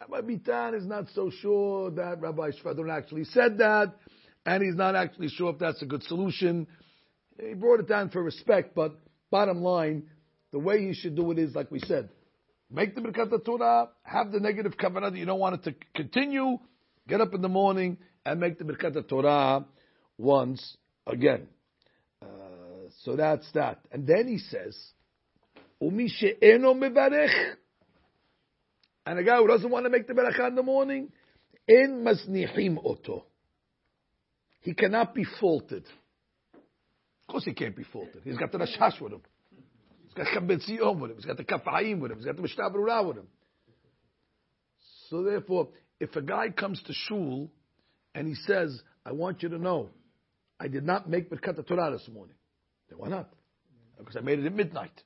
Rabbi 0.00 0.20
Bitan 0.20 0.76
is 0.76 0.86
not 0.86 1.06
so 1.14 1.30
sure 1.40 1.90
that 1.92 2.20
Rabbi 2.20 2.50
Shvadron 2.50 2.94
actually 2.94 3.24
said 3.24 3.58
that, 3.58 3.94
and 4.44 4.62
he's 4.62 4.74
not 4.74 4.94
actually 4.94 5.28
sure 5.28 5.52
if 5.52 5.58
that's 5.58 5.80
a 5.80 5.86
good 5.86 6.02
solution. 6.02 6.66
He 7.40 7.54
brought 7.54 7.80
it 7.80 7.88
down 7.88 8.10
for 8.10 8.22
respect, 8.22 8.74
but 8.74 8.98
bottom 9.30 9.62
line, 9.62 10.04
the 10.52 10.58
way 10.58 10.86
he 10.86 10.92
should 10.92 11.16
do 11.16 11.30
it 11.30 11.38
is, 11.38 11.54
like 11.54 11.70
we 11.70 11.80
said, 11.80 12.10
make 12.70 12.94
the 12.94 13.00
Birkat 13.00 13.44
Torah, 13.44 13.88
have 14.02 14.32
the 14.32 14.40
negative 14.40 14.76
kavanah 14.76 15.12
that 15.12 15.18
you 15.18 15.24
don't 15.24 15.40
want 15.40 15.54
it 15.54 15.64
to 15.64 15.74
continue, 15.94 16.58
get 17.08 17.20
up 17.20 17.32
in 17.32 17.40
the 17.40 17.48
morning 17.48 17.96
and 18.24 18.38
make 18.38 18.58
the 18.58 18.64
Birkat 18.64 19.08
Torah 19.08 19.64
once 20.18 20.76
again. 21.06 21.48
Uh, 22.22 22.26
so 23.04 23.16
that's 23.16 23.50
that. 23.52 23.80
And 23.92 24.06
then 24.06 24.28
he 24.28 24.38
says, 24.38 24.76
Umi 25.80 26.08
she'eno 26.08 26.74
mevarech. 26.74 27.54
And 29.04 29.18
a 29.18 29.24
guy 29.24 29.36
who 29.36 29.46
doesn't 29.46 29.70
want 29.70 29.86
to 29.86 29.90
make 29.90 30.06
the 30.06 30.14
beracha 30.14 30.48
in 30.48 30.54
the 30.54 30.62
morning, 30.62 31.12
in 31.68 32.04
maznihim 32.04 32.78
oto. 32.84 33.24
He 34.62 34.74
cannot 34.74 35.14
be 35.14 35.24
faulted. 35.40 35.84
Of 37.28 37.32
course 37.32 37.44
he 37.44 37.52
can't 37.52 37.76
be 37.76 37.84
faulted. 37.84 38.22
He's 38.24 38.36
got 38.36 38.52
the 38.52 38.58
rashash 38.58 39.00
with 39.00 39.12
him. 39.12 39.22
He's 40.04 40.14
got 40.14 40.26
Chabetziyom 40.26 40.98
with 40.98 41.10
him. 41.10 41.16
He's 41.16 41.24
got 41.24 41.36
the 41.36 41.44
Kaf 41.44 41.64
HaChaim 41.64 42.00
with 42.00 42.10
him. 42.10 42.18
He's 42.18 42.26
got 42.26 42.36
the 42.36 42.42
Mishnah 42.42 42.70
Berura 42.70 43.06
with 43.06 43.18
him. 43.18 43.28
So 45.08 45.22
therefore, 45.22 45.68
if 46.00 46.14
a 46.16 46.22
guy 46.22 46.50
comes 46.50 46.82
to 46.82 46.92
shul 46.92 47.50
and 48.14 48.26
he 48.26 48.34
says, 48.34 48.80
I 49.04 49.12
want 49.12 49.42
you 49.42 49.50
to 49.50 49.58
know, 49.58 49.90
I 50.58 50.68
did 50.68 50.84
not 50.84 51.08
make 51.08 51.30
Birkat 51.30 51.66
Torah 51.66 51.90
this 51.90 52.08
morning. 52.12 52.36
Then 52.88 52.98
why 52.98 53.08
not? 53.08 53.28
Because 53.98 54.16
I 54.16 54.20
made 54.20 54.38
it 54.38 54.46
at 54.46 54.54
midnight. 54.54 55.02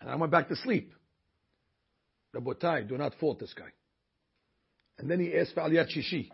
And 0.00 0.10
I 0.10 0.16
went 0.16 0.32
back 0.32 0.48
to 0.48 0.56
sleep. 0.56 0.92
Rabotai, 2.34 2.88
do 2.88 2.98
not 2.98 3.14
fault 3.20 3.38
this 3.38 3.54
guy. 3.54 3.72
And 4.98 5.10
then 5.10 5.20
he 5.20 5.34
asked 5.34 5.54
for 5.54 5.60
Aliyat 5.60 5.88
Shishi. 5.96 6.30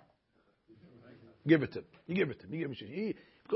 Give 1.47 1.63
it 1.63 1.73
to 1.73 1.79
him. 1.81 1.85
You 2.07 2.15
give 2.15 2.31
it 2.31 2.41
to 2.41 2.47
him. 2.47 2.53
You 2.53 2.59
give 2.61 2.71
him 2.71 2.77
Shishi. 2.77 3.15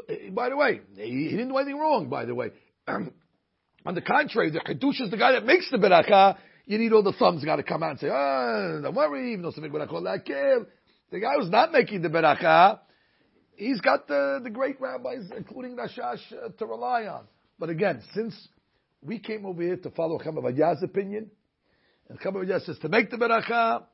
He, 0.09 0.31
by 0.31 0.49
the 0.49 0.57
way, 0.57 0.81
he, 0.97 1.29
didn't 1.31 1.49
do 1.49 1.57
anything 1.57 1.79
wrong, 1.79 2.09
by 2.09 2.25
the 2.25 2.35
way. 2.35 2.51
On 2.89 3.95
the 3.95 4.01
contrary, 4.01 4.51
the 4.51 4.61
Chidush 4.61 5.01
is 5.01 5.11
the 5.11 5.17
guy 5.17 5.33
that 5.33 5.45
makes 5.45 5.71
the 5.71 5.77
beracha. 5.77 6.37
You 6.67 6.79
need 6.79 6.93
all 6.93 7.03
the 7.03 7.13
thumbs 7.13 7.45
got 7.45 7.57
to 7.57 7.63
come 7.63 7.83
out 7.83 7.91
and 7.91 8.01
say, 8.01 8.09
oh, 8.11 8.81
don't 8.83 8.95
worry, 8.95 9.33
even 9.33 9.43
though 9.43 9.51
something 9.51 9.71
The 9.71 10.23
kill 10.25 10.67
the 11.11 11.21
guy 11.21 11.35
who's 11.39 11.51
not 11.51 11.71
making 11.71 12.03
the 12.03 12.09
beracha, 12.09 12.81
he's 13.57 13.81
got 13.81 14.09
the, 14.09 14.41
the 14.43 14.51
great 14.51 14.81
rabbis, 14.81 15.31
including 15.37 15.77
Rashash, 15.77 16.21
uh, 16.33 16.49
to 16.59 16.67
rely 16.67 17.05
on. 17.05 17.25
But 17.59 17.71
again, 17.71 18.03
since 18.15 18.35
we 19.03 19.19
came 19.19 19.47
over 19.47 19.63
here 19.63 19.77
to 19.77 19.91
follow 19.91 20.19
Chamavadya's 20.19 20.83
opinion, 20.83 21.31
and 22.09 22.21
Chamavadya 22.21 22.65
says 22.65 22.79
to 22.81 22.89
make 22.89 23.11
the 23.11 23.17
beracha, 23.17 23.85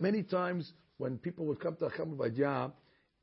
many 0.00 0.22
times 0.22 0.72
when 0.98 1.18
people 1.18 1.46
would 1.46 1.60
come 1.60 1.76
to 1.76 1.86
Chamavadya 1.86 2.72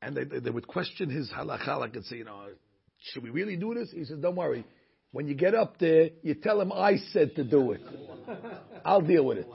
and 0.02 0.16
they, 0.16 0.24
they, 0.24 0.38
they, 0.40 0.50
would 0.50 0.66
question 0.66 1.08
his 1.08 1.30
halakha, 1.30 1.78
like 1.78 1.94
and 1.96 2.04
say, 2.04 2.16
you 2.16 2.24
know, 2.24 2.46
should 3.00 3.22
we 3.22 3.30
really 3.30 3.56
do 3.56 3.74
this? 3.74 3.90
He 3.90 4.04
says, 4.04 4.18
don't 4.18 4.36
worry. 4.36 4.64
When 5.12 5.28
you 5.28 5.34
get 5.34 5.54
up 5.54 5.78
there, 5.78 6.10
you 6.22 6.34
tell 6.34 6.60
him 6.60 6.72
I 6.72 6.96
said 7.12 7.36
to 7.36 7.44
do 7.44 7.72
it. 7.72 7.80
I'll 8.84 9.00
deal 9.00 9.24
with 9.24 9.38
it. 9.38 9.46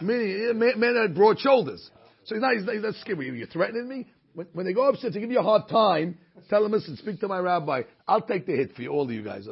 Many 0.00 0.52
man 0.52 0.96
had 1.00 1.14
broad 1.14 1.38
shoulders. 1.38 1.90
So 2.24 2.34
he's 2.34 2.42
not, 2.42 2.54
he's 2.54 2.64
not, 2.64 2.74
he's 2.74 3.00
scared. 3.00 3.20
You're 3.20 3.46
threatening 3.46 3.88
me? 3.88 4.06
When, 4.34 4.48
when, 4.52 4.66
they 4.66 4.72
go 4.72 4.88
upstairs 4.88 5.14
to 5.14 5.20
give 5.20 5.30
you 5.30 5.38
a 5.38 5.44
hard 5.44 5.68
time, 5.68 6.18
tell 6.50 6.64
him, 6.64 6.72
listen, 6.72 6.96
speak 6.96 7.20
to 7.20 7.28
my 7.28 7.38
rabbi. 7.38 7.82
I'll 8.06 8.20
take 8.20 8.46
the 8.46 8.52
hit 8.52 8.74
for 8.74 8.82
you, 8.82 8.90
all 8.90 9.04
of 9.04 9.10
you 9.10 9.22
guys. 9.22 9.46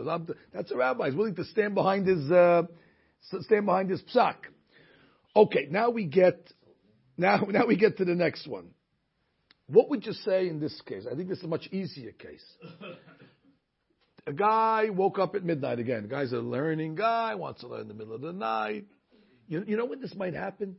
That's 0.52 0.70
a 0.72 0.76
rabbi. 0.76 1.06
He's 1.06 1.14
willing 1.14 1.36
to 1.36 1.44
stand 1.44 1.74
behind 1.74 2.06
his, 2.06 2.30
uh, 2.30 2.64
stand 3.22 3.66
behind 3.66 3.90
his 3.90 4.02
psak. 4.14 4.34
Okay, 5.36 5.68
now 5.70 5.90
we 5.90 6.04
get, 6.04 6.52
now, 7.16 7.38
now 7.48 7.66
we 7.66 7.76
get 7.76 7.98
to 7.98 8.04
the 8.04 8.14
next 8.14 8.48
one. 8.48 8.70
What 9.68 9.88
would 9.90 10.04
you 10.04 10.12
say 10.12 10.48
in 10.48 10.58
this 10.58 10.78
case? 10.82 11.04
I 11.10 11.14
think 11.14 11.28
this 11.28 11.38
is 11.38 11.44
a 11.44 11.48
much 11.48 11.68
easier 11.68 12.12
case. 12.12 12.44
A 14.26 14.32
guy 14.32 14.90
woke 14.90 15.18
up 15.18 15.34
at 15.34 15.44
midnight 15.44 15.78
again. 15.78 16.02
The 16.02 16.08
guy's 16.08 16.32
a 16.32 16.38
learning 16.38 16.96
guy, 16.96 17.34
wants 17.34 17.62
to 17.62 17.68
learn 17.68 17.82
in 17.82 17.88
the 17.88 17.94
middle 17.94 18.14
of 18.14 18.20
the 18.20 18.32
night. 18.32 18.84
You, 19.48 19.64
you 19.66 19.76
know 19.76 19.84
when 19.84 20.00
this 20.00 20.14
might 20.14 20.34
happen? 20.34 20.76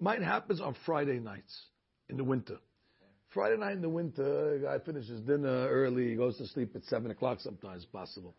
Might 0.00 0.22
happen 0.22 0.60
on 0.60 0.76
Friday 0.86 1.18
nights 1.18 1.54
in 2.08 2.16
the 2.16 2.24
winter. 2.24 2.58
Friday 3.30 3.56
night 3.58 3.72
in 3.72 3.82
the 3.82 3.88
winter, 3.88 4.60
guy 4.62 4.78
finishes 4.84 5.20
dinner 5.22 5.68
early, 5.68 6.10
he 6.10 6.14
goes 6.14 6.36
to 6.38 6.46
sleep 6.46 6.74
at 6.74 6.84
seven 6.84 7.10
o'clock 7.10 7.40
sometimes 7.40 7.84
possible. 7.86 8.34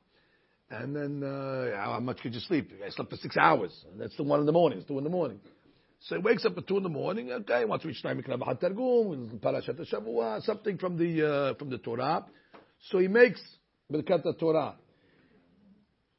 And 0.70 0.96
then, 0.96 1.24
uh, 1.24 1.76
how 1.78 2.00
much 2.00 2.18
could 2.18 2.34
you 2.34 2.42
sleep? 2.42 2.72
I 2.86 2.90
slept 2.90 3.12
for 3.12 3.18
six 3.18 3.38
hours. 3.38 3.72
That's 3.98 4.16
the 4.18 4.24
one 4.24 4.42
in 4.42 4.46
the 4.46 4.52
morning. 4.52 4.80
It's 4.80 4.88
two 4.88 4.98
in 4.98 5.04
the 5.04 5.10
morning. 5.10 5.40
So 6.02 6.16
he 6.16 6.22
wakes 6.22 6.46
up 6.46 6.58
at 6.58 6.68
two 6.68 6.78
in 6.78 6.84
the 6.84 6.90
morning. 6.90 7.32
Okay, 7.32 7.66
wants 7.66 7.84
to 7.84 7.88
reach 7.88 8.04
time 8.04 8.22
Targum, 8.22 9.40
Parashat 9.40 9.80
Shavua, 9.92 10.42
something 10.44 10.78
from 10.78 10.98
the 10.98 11.28
uh, 11.28 11.54
from 11.56 11.70
the 11.70 11.78
Torah. 11.78 12.26
So 12.90 13.00
he 13.00 13.08
makes 13.08 13.42
Birkat 13.92 14.38
Torah, 14.40 14.76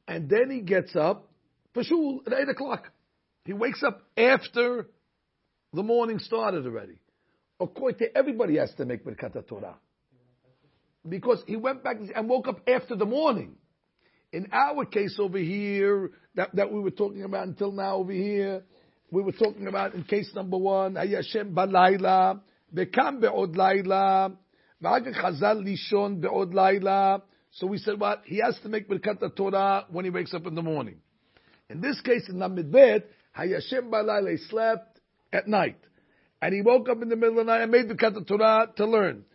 and 0.07 0.27
then 0.27 0.49
he 0.49 0.61
gets 0.61 0.95
up 0.95 1.29
for 1.73 1.83
shul 1.83 2.21
at 2.25 2.33
eight 2.33 2.49
o'clock. 2.49 2.91
He 3.45 3.53
wakes 3.53 3.83
up 3.83 4.01
after 4.17 4.87
the 5.73 5.83
morning 5.83 6.19
started 6.19 6.65
already 6.65 6.99
according 7.59 7.99
to 7.99 8.17
everybody 8.17 8.57
has 8.57 8.71
to 8.77 8.85
make 8.85 9.05
Birkat 9.05 9.47
Torah. 9.47 9.75
Because 11.07 11.41
he 11.47 11.55
went 11.55 11.83
back 11.83 11.97
and 12.15 12.29
woke 12.29 12.47
up 12.47 12.61
after 12.67 12.95
the 12.95 13.05
morning. 13.05 13.55
In 14.31 14.49
our 14.51 14.85
case 14.85 15.17
over 15.19 15.37
here, 15.37 16.11
that, 16.35 16.55
that 16.55 16.71
we 16.71 16.79
were 16.79 16.91
talking 16.91 17.23
about 17.23 17.47
until 17.47 17.71
now 17.71 17.95
over 17.95 18.11
here, 18.11 18.63
we 19.11 19.23
were 19.23 19.31
talking 19.31 19.67
about 19.67 19.95
in 19.95 20.03
case 20.03 20.29
number 20.35 20.57
one, 20.57 20.93
Hayashem 20.95 21.53
balayla, 21.53 22.41
bekam 22.73 23.21
be'od 23.21 23.53
layla, 23.53 24.35
v'agak 24.83 25.15
chazal 25.15 25.65
lishon 25.65 26.21
be'od 26.21 26.51
layla. 26.51 27.21
So 27.51 27.65
we 27.65 27.79
said 27.79 27.99
what? 27.99 28.21
He 28.25 28.39
has 28.45 28.59
to 28.61 28.69
make 28.69 28.87
Birkat 28.87 29.35
Torah 29.35 29.85
when 29.89 30.05
he 30.05 30.11
wakes 30.11 30.33
up 30.35 30.45
in 30.45 30.53
the 30.53 30.61
morning. 30.61 30.97
In 31.69 31.81
this 31.81 31.99
case, 32.01 32.27
in 32.29 32.39
Lamed 32.39 32.71
Bet, 32.71 33.07
Hayashim 33.37 33.89
Balayla, 33.89 34.31
he 34.31 34.37
slept 34.37 34.99
at 35.31 35.47
night. 35.47 35.77
And 36.41 36.53
he 36.53 36.61
woke 36.61 36.87
up 36.89 37.01
in 37.01 37.09
the 37.09 37.15
middle 37.15 37.39
of 37.39 37.45
the 37.45 37.51
night 37.51 37.61
and 37.61 37.71
made 37.71 37.89
the 37.89 37.95
Kat 37.95 38.13
Torah 38.27 38.67
to 38.77 38.85
learn. 38.85 39.25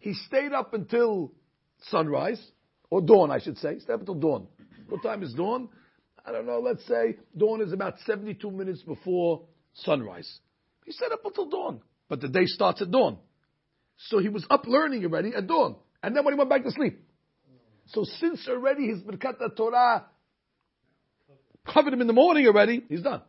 He 0.00 0.14
stayed 0.14 0.52
up 0.52 0.74
until 0.74 1.32
sunrise, 1.88 2.50
or 2.90 3.00
dawn, 3.00 3.30
I 3.30 3.38
should 3.38 3.56
say. 3.56 3.78
Stayed 3.78 3.94
up 3.94 4.00
until 4.00 4.16
dawn. 4.16 4.48
What 4.88 5.02
time 5.02 5.22
is 5.22 5.32
dawn? 5.32 5.70
I 6.24 6.32
don't 6.32 6.46
know, 6.46 6.60
let's 6.60 6.86
say 6.86 7.16
dawn 7.36 7.62
is 7.62 7.72
about 7.72 7.94
72 8.06 8.50
minutes 8.50 8.82
before 8.82 9.42
sunrise. 9.74 10.40
He 10.84 10.92
stayed 10.92 11.12
up 11.12 11.24
until 11.24 11.48
dawn. 11.48 11.80
But 12.08 12.20
the 12.20 12.28
day 12.28 12.44
starts 12.44 12.82
at 12.82 12.90
dawn. 12.90 13.18
So 13.96 14.18
he 14.18 14.28
was 14.28 14.44
up 14.50 14.66
learning 14.66 15.04
already 15.04 15.34
at 15.34 15.46
dawn. 15.46 15.76
And 16.02 16.14
then 16.14 16.24
when 16.24 16.34
he 16.34 16.38
went 16.38 16.50
back 16.50 16.64
to 16.64 16.70
sleep. 16.70 17.02
So 17.86 18.04
since 18.04 18.46
already 18.48 18.88
his 18.88 19.00
Birkat 19.00 19.56
Torah 19.56 20.04
covered 21.66 21.92
him 21.92 22.00
in 22.00 22.06
the 22.06 22.12
morning 22.12 22.46
already, 22.46 22.82
he's 22.88 23.02
done. 23.02 23.22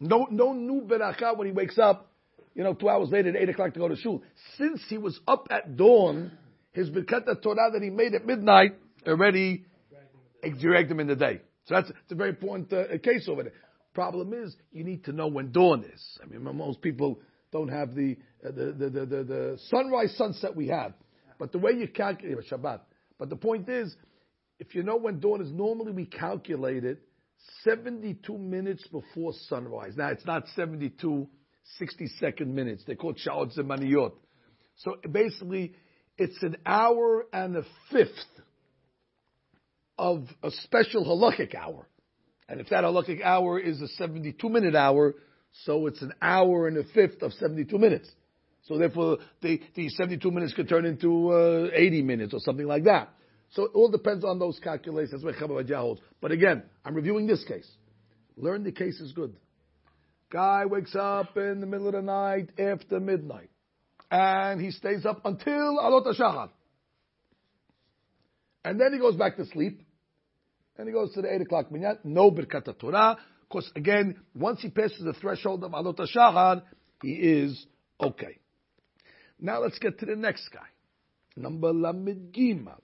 No, 0.00 0.26
no 0.30 0.52
new 0.52 0.82
beracha 0.82 1.36
when 1.36 1.46
he 1.46 1.52
wakes 1.52 1.78
up, 1.78 2.10
you 2.54 2.62
know, 2.62 2.74
two 2.74 2.88
hours 2.88 3.10
later 3.10 3.30
at 3.30 3.36
eight 3.36 3.48
o'clock 3.48 3.72
to 3.74 3.80
go 3.80 3.88
to 3.88 3.96
shul. 3.96 4.22
Since 4.58 4.82
he 4.88 4.98
was 4.98 5.18
up 5.26 5.48
at 5.50 5.76
dawn, 5.76 6.32
his 6.72 6.90
Birkat 6.90 7.42
Torah 7.42 7.70
that 7.72 7.82
he 7.82 7.90
made 7.90 8.14
at 8.14 8.26
midnight 8.26 8.76
already 9.06 9.64
dragged 10.60 10.90
him 10.90 11.00
in 11.00 11.06
the 11.06 11.16
day. 11.16 11.40
So 11.66 11.74
that's 11.74 11.90
a 12.10 12.14
very 12.14 12.30
important 12.30 12.72
uh, 12.72 12.98
case 12.98 13.28
over 13.28 13.44
there. 13.44 13.52
Problem 13.94 14.34
is, 14.34 14.54
you 14.72 14.84
need 14.84 15.04
to 15.04 15.12
know 15.12 15.28
when 15.28 15.52
dawn 15.52 15.84
is. 15.84 16.18
I 16.22 16.26
mean, 16.26 16.42
most 16.56 16.82
people 16.82 17.20
don't 17.52 17.68
have 17.68 17.94
the, 17.94 18.16
uh, 18.44 18.50
the, 18.50 18.72
the, 18.72 18.90
the, 18.90 19.06
the, 19.06 19.24
the 19.24 19.58
sunrise 19.68 20.14
sunset 20.16 20.54
we 20.54 20.68
have. 20.68 20.92
But 21.38 21.52
the 21.52 21.58
way 21.58 21.72
you 21.72 21.88
calculate 21.88 22.36
Shabbat. 22.50 22.80
But 23.18 23.30
the 23.30 23.36
point 23.36 23.68
is, 23.68 23.94
if 24.58 24.74
you 24.74 24.82
know 24.82 24.96
when 24.96 25.20
dawn 25.20 25.40
is, 25.40 25.52
normally 25.52 25.92
we 25.92 26.06
calculate 26.06 26.84
it 26.84 27.00
72 27.62 28.38
minutes 28.38 28.86
before 28.88 29.32
sunrise. 29.48 29.94
Now 29.96 30.08
it's 30.08 30.26
not 30.26 30.44
72 30.54 31.28
60 31.78 32.06
second 32.20 32.54
minutes. 32.54 32.84
They 32.86 32.94
call 32.94 33.10
it 33.10 33.20
Sha'ot 33.26 33.56
Zemaniyot. 33.56 34.12
So 34.76 34.96
basically, 35.10 35.74
it's 36.18 36.42
an 36.42 36.56
hour 36.66 37.26
and 37.32 37.56
a 37.56 37.62
fifth 37.90 38.10
of 39.98 40.26
a 40.42 40.50
special 40.50 41.04
halachic 41.04 41.54
hour. 41.54 41.88
And 42.48 42.60
if 42.60 42.68
that 42.68 42.84
halachic 42.84 43.22
hour 43.22 43.58
is 43.58 43.80
a 43.80 43.88
72 43.88 44.48
minute 44.48 44.74
hour, 44.74 45.14
so 45.64 45.86
it's 45.86 46.02
an 46.02 46.12
hour 46.20 46.68
and 46.68 46.76
a 46.76 46.84
fifth 46.84 47.22
of 47.22 47.32
72 47.34 47.78
minutes. 47.78 48.10
So 48.64 48.78
therefore, 48.78 49.18
the, 49.42 49.60
the 49.74 49.88
72 49.90 50.30
minutes 50.30 50.54
could 50.54 50.68
turn 50.68 50.84
into 50.84 51.30
uh, 51.30 51.68
80 51.72 52.02
minutes 52.02 52.34
or 52.34 52.40
something 52.40 52.66
like 52.66 52.84
that. 52.84 53.10
So 53.54 53.64
it 53.64 53.70
all 53.72 53.88
depends 53.88 54.24
on 54.24 54.40
those 54.40 54.58
calculations. 54.58 55.22
That's 55.22 55.40
what 55.40 55.68
holds. 55.68 56.00
But 56.20 56.32
again, 56.32 56.64
I'm 56.84 56.94
reviewing 56.94 57.28
this 57.28 57.44
case. 57.44 57.70
Learn 58.36 58.64
the 58.64 58.72
case 58.72 58.98
is 59.00 59.12
good. 59.12 59.36
Guy 60.30 60.66
wakes 60.66 60.96
up 60.96 61.36
in 61.36 61.60
the 61.60 61.66
middle 61.66 61.86
of 61.86 61.92
the 61.92 62.02
night 62.02 62.50
after 62.58 62.98
midnight. 62.98 63.50
And 64.10 64.60
he 64.60 64.72
stays 64.72 65.06
up 65.06 65.24
until 65.24 65.78
Alot 65.78 66.04
HaShachar. 66.04 66.50
And 68.64 68.80
then 68.80 68.92
he 68.92 68.98
goes 68.98 69.14
back 69.14 69.36
to 69.36 69.46
sleep. 69.46 69.82
And 70.76 70.88
he 70.88 70.92
goes 70.92 71.12
to 71.14 71.22
the 71.22 71.32
8 71.32 71.42
o'clock 71.42 71.70
minyan. 71.70 71.98
No 72.02 72.32
Birkat 72.32 72.76
Torah. 72.80 73.18
Of 73.42 73.48
course, 73.48 73.70
again, 73.76 74.16
once 74.34 74.62
he 74.62 74.70
passes 74.70 75.04
the 75.04 75.12
threshold 75.12 75.62
of 75.62 75.70
Alot 75.70 75.96
HaShachar, 75.96 76.62
he 77.02 77.12
is 77.12 77.66
okay. 78.00 78.38
Now 79.38 79.60
let's 79.60 79.78
get 79.78 80.00
to 80.00 80.06
the 80.06 80.16
next 80.16 80.48
guy. 80.48 80.66
Number 81.36 81.72
Lamed 81.72 82.32
Gimal. 82.32 82.80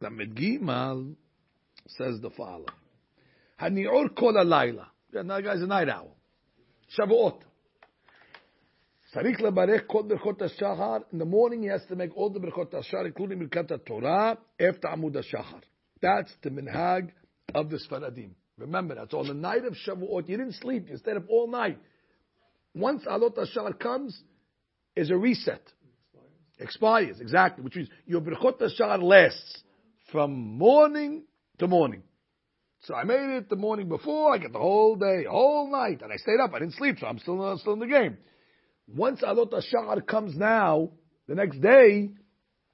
Lamed 0.00 0.36
Gimal 0.36 1.14
says 1.88 2.20
the 2.20 2.30
following. 2.30 2.66
Hani'or 3.60 4.14
kol 4.16 4.34
alayla. 4.34 4.86
That 5.12 5.26
guy's 5.26 5.62
a 5.62 5.66
night 5.66 5.88
owl. 5.88 6.16
Shavuot. 6.98 7.40
Sarik 9.14 9.40
lebarech 9.40 9.86
kol 9.88 10.04
berchot 10.04 10.50
shahar. 10.58 11.04
In 11.12 11.18
the 11.18 11.24
morning 11.24 11.62
he 11.62 11.68
has 11.68 11.82
to 11.88 11.96
make 11.96 12.16
all 12.16 12.30
the 12.30 12.40
berchot 12.40 12.72
shahar, 12.72 13.06
including 13.06 13.38
berkat 13.38 13.86
Torah, 13.86 14.36
after 14.60 14.88
Amud 14.88 15.16
shahar. 15.24 15.60
That's 16.02 16.32
the 16.42 16.50
minhag 16.50 17.10
of 17.54 17.70
the 17.70 17.78
Sfaradim. 17.78 18.30
Remember, 18.58 18.94
that's 18.94 19.14
on 19.14 19.28
the 19.28 19.34
night 19.34 19.64
of 19.64 19.74
Shavuot. 19.86 20.28
You 20.28 20.36
didn't 20.38 20.54
sleep. 20.54 20.88
You 20.88 20.96
stayed 20.96 21.16
up 21.16 21.24
all 21.28 21.50
night. 21.50 21.78
Once 22.74 23.04
Alot 23.06 23.36
Ashar 23.38 23.72
comes, 23.74 24.18
is 24.94 25.10
a 25.10 25.16
reset. 25.16 25.62
Expires. 26.58 27.16
Expires, 27.16 27.20
exactly. 27.20 27.64
Which 27.64 27.76
means 27.76 27.88
your 28.06 28.20
Berchot 28.22 28.60
Ashar 28.60 28.98
lasts 28.98 29.62
from 30.12 30.58
morning 30.58 31.24
to 31.58 31.66
morning. 31.66 32.02
So 32.82 32.94
I 32.94 33.04
made 33.04 33.36
it 33.36 33.48
the 33.48 33.56
morning 33.56 33.88
before, 33.88 34.34
I 34.34 34.38
get 34.38 34.52
the 34.52 34.58
whole 34.58 34.96
day, 34.96 35.24
whole 35.28 35.70
night, 35.70 36.02
and 36.02 36.12
I 36.12 36.16
stayed 36.16 36.40
up, 36.40 36.52
I 36.54 36.60
didn't 36.60 36.74
sleep, 36.74 36.98
so 37.00 37.06
I'm 37.06 37.18
still, 37.18 37.42
uh, 37.44 37.56
still 37.56 37.72
in 37.72 37.80
the 37.80 37.86
game. 37.86 38.18
Once 38.86 39.22
Alot 39.22 39.52
Ashar 39.52 40.00
comes 40.02 40.36
now, 40.36 40.90
the 41.26 41.34
next 41.34 41.60
day, 41.60 42.10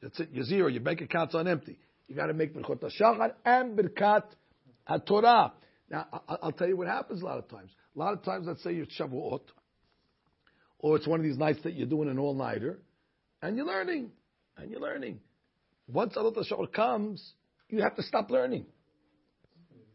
that's 0.03 0.21
it, 0.21 0.29
you're 0.33 0.45
zero, 0.45 0.69
your 0.69 0.83
bank 0.83 1.01
account's 1.01 1.35
on 1.35 1.49
empty. 1.49 1.79
You 2.09 2.17
gotta 2.17 2.35
make 2.35 2.55
Birchot 2.55 2.81
HaShachar 2.81 3.33
and 3.47 3.79
Birkat 3.79 4.25
HaTorah. 4.87 5.53
Now, 5.91 6.23
I'll 6.29 6.53
tell 6.53 6.69
you 6.69 6.77
what 6.77 6.89
happens 6.89 7.23
a 7.23 7.25
lot 7.25 7.39
of 7.39 7.49
times. 7.49 7.71
A 7.97 7.99
lot 7.99 8.13
of 8.13 8.23
times, 8.23 8.47
let's 8.47 8.63
say 8.63 8.75
you're 8.75 8.87
Shavuot, 8.87 9.41
or 10.79 10.97
it's 10.97 11.07
one 11.07 11.21
of 11.21 11.25
these 11.25 11.39
nights 11.39 11.61
that 11.65 11.75
you're 11.75 11.87
doing 11.87 12.11
an 12.11 12.19
all-nighter, 12.19 12.81
and 13.41 13.57
you're 13.57 13.67
learning, 13.67 14.11
and 14.59 14.71
you're 14.71 14.81
learning. 14.81 15.21
Once 15.89 16.15
Alot 16.17 16.37
HaShachar 16.37 16.73
comes, 16.73 17.33
you 17.69 17.83
have 17.83 17.97
to 17.97 18.03
stop 18.03 18.31
learning 18.31 18.67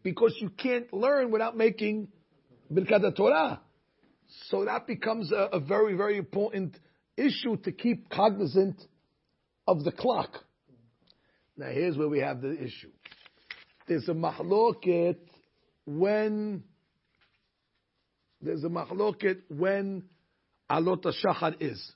because 0.03 0.35
you 0.39 0.49
can't 0.49 0.91
learn 0.93 1.31
without 1.31 1.55
making 1.55 2.07
Birkat 2.71 3.15
Torah. 3.15 3.61
So 4.49 4.65
that 4.65 4.87
becomes 4.87 5.31
a, 5.31 5.49
a, 5.53 5.59
very, 5.59 5.95
very 5.95 6.17
important 6.17 6.77
issue 7.15 7.57
to 7.57 7.71
keep 7.71 8.09
cognizant 8.09 8.81
of 9.67 9.83
the 9.83 9.91
clock. 9.91 10.29
Now 11.55 11.69
here's 11.69 11.97
where 11.97 12.09
we 12.09 12.19
have 12.19 12.41
the 12.41 12.53
issue. 12.53 12.91
There's 13.87 14.07
a 14.09 14.13
mahloket 14.13 15.17
when 15.85 16.63
there's 18.41 18.63
a 18.63 18.69
mahloket 18.69 19.41
when 19.49 20.03
alot 20.69 21.05
shachar 21.05 21.55
is. 21.59 21.91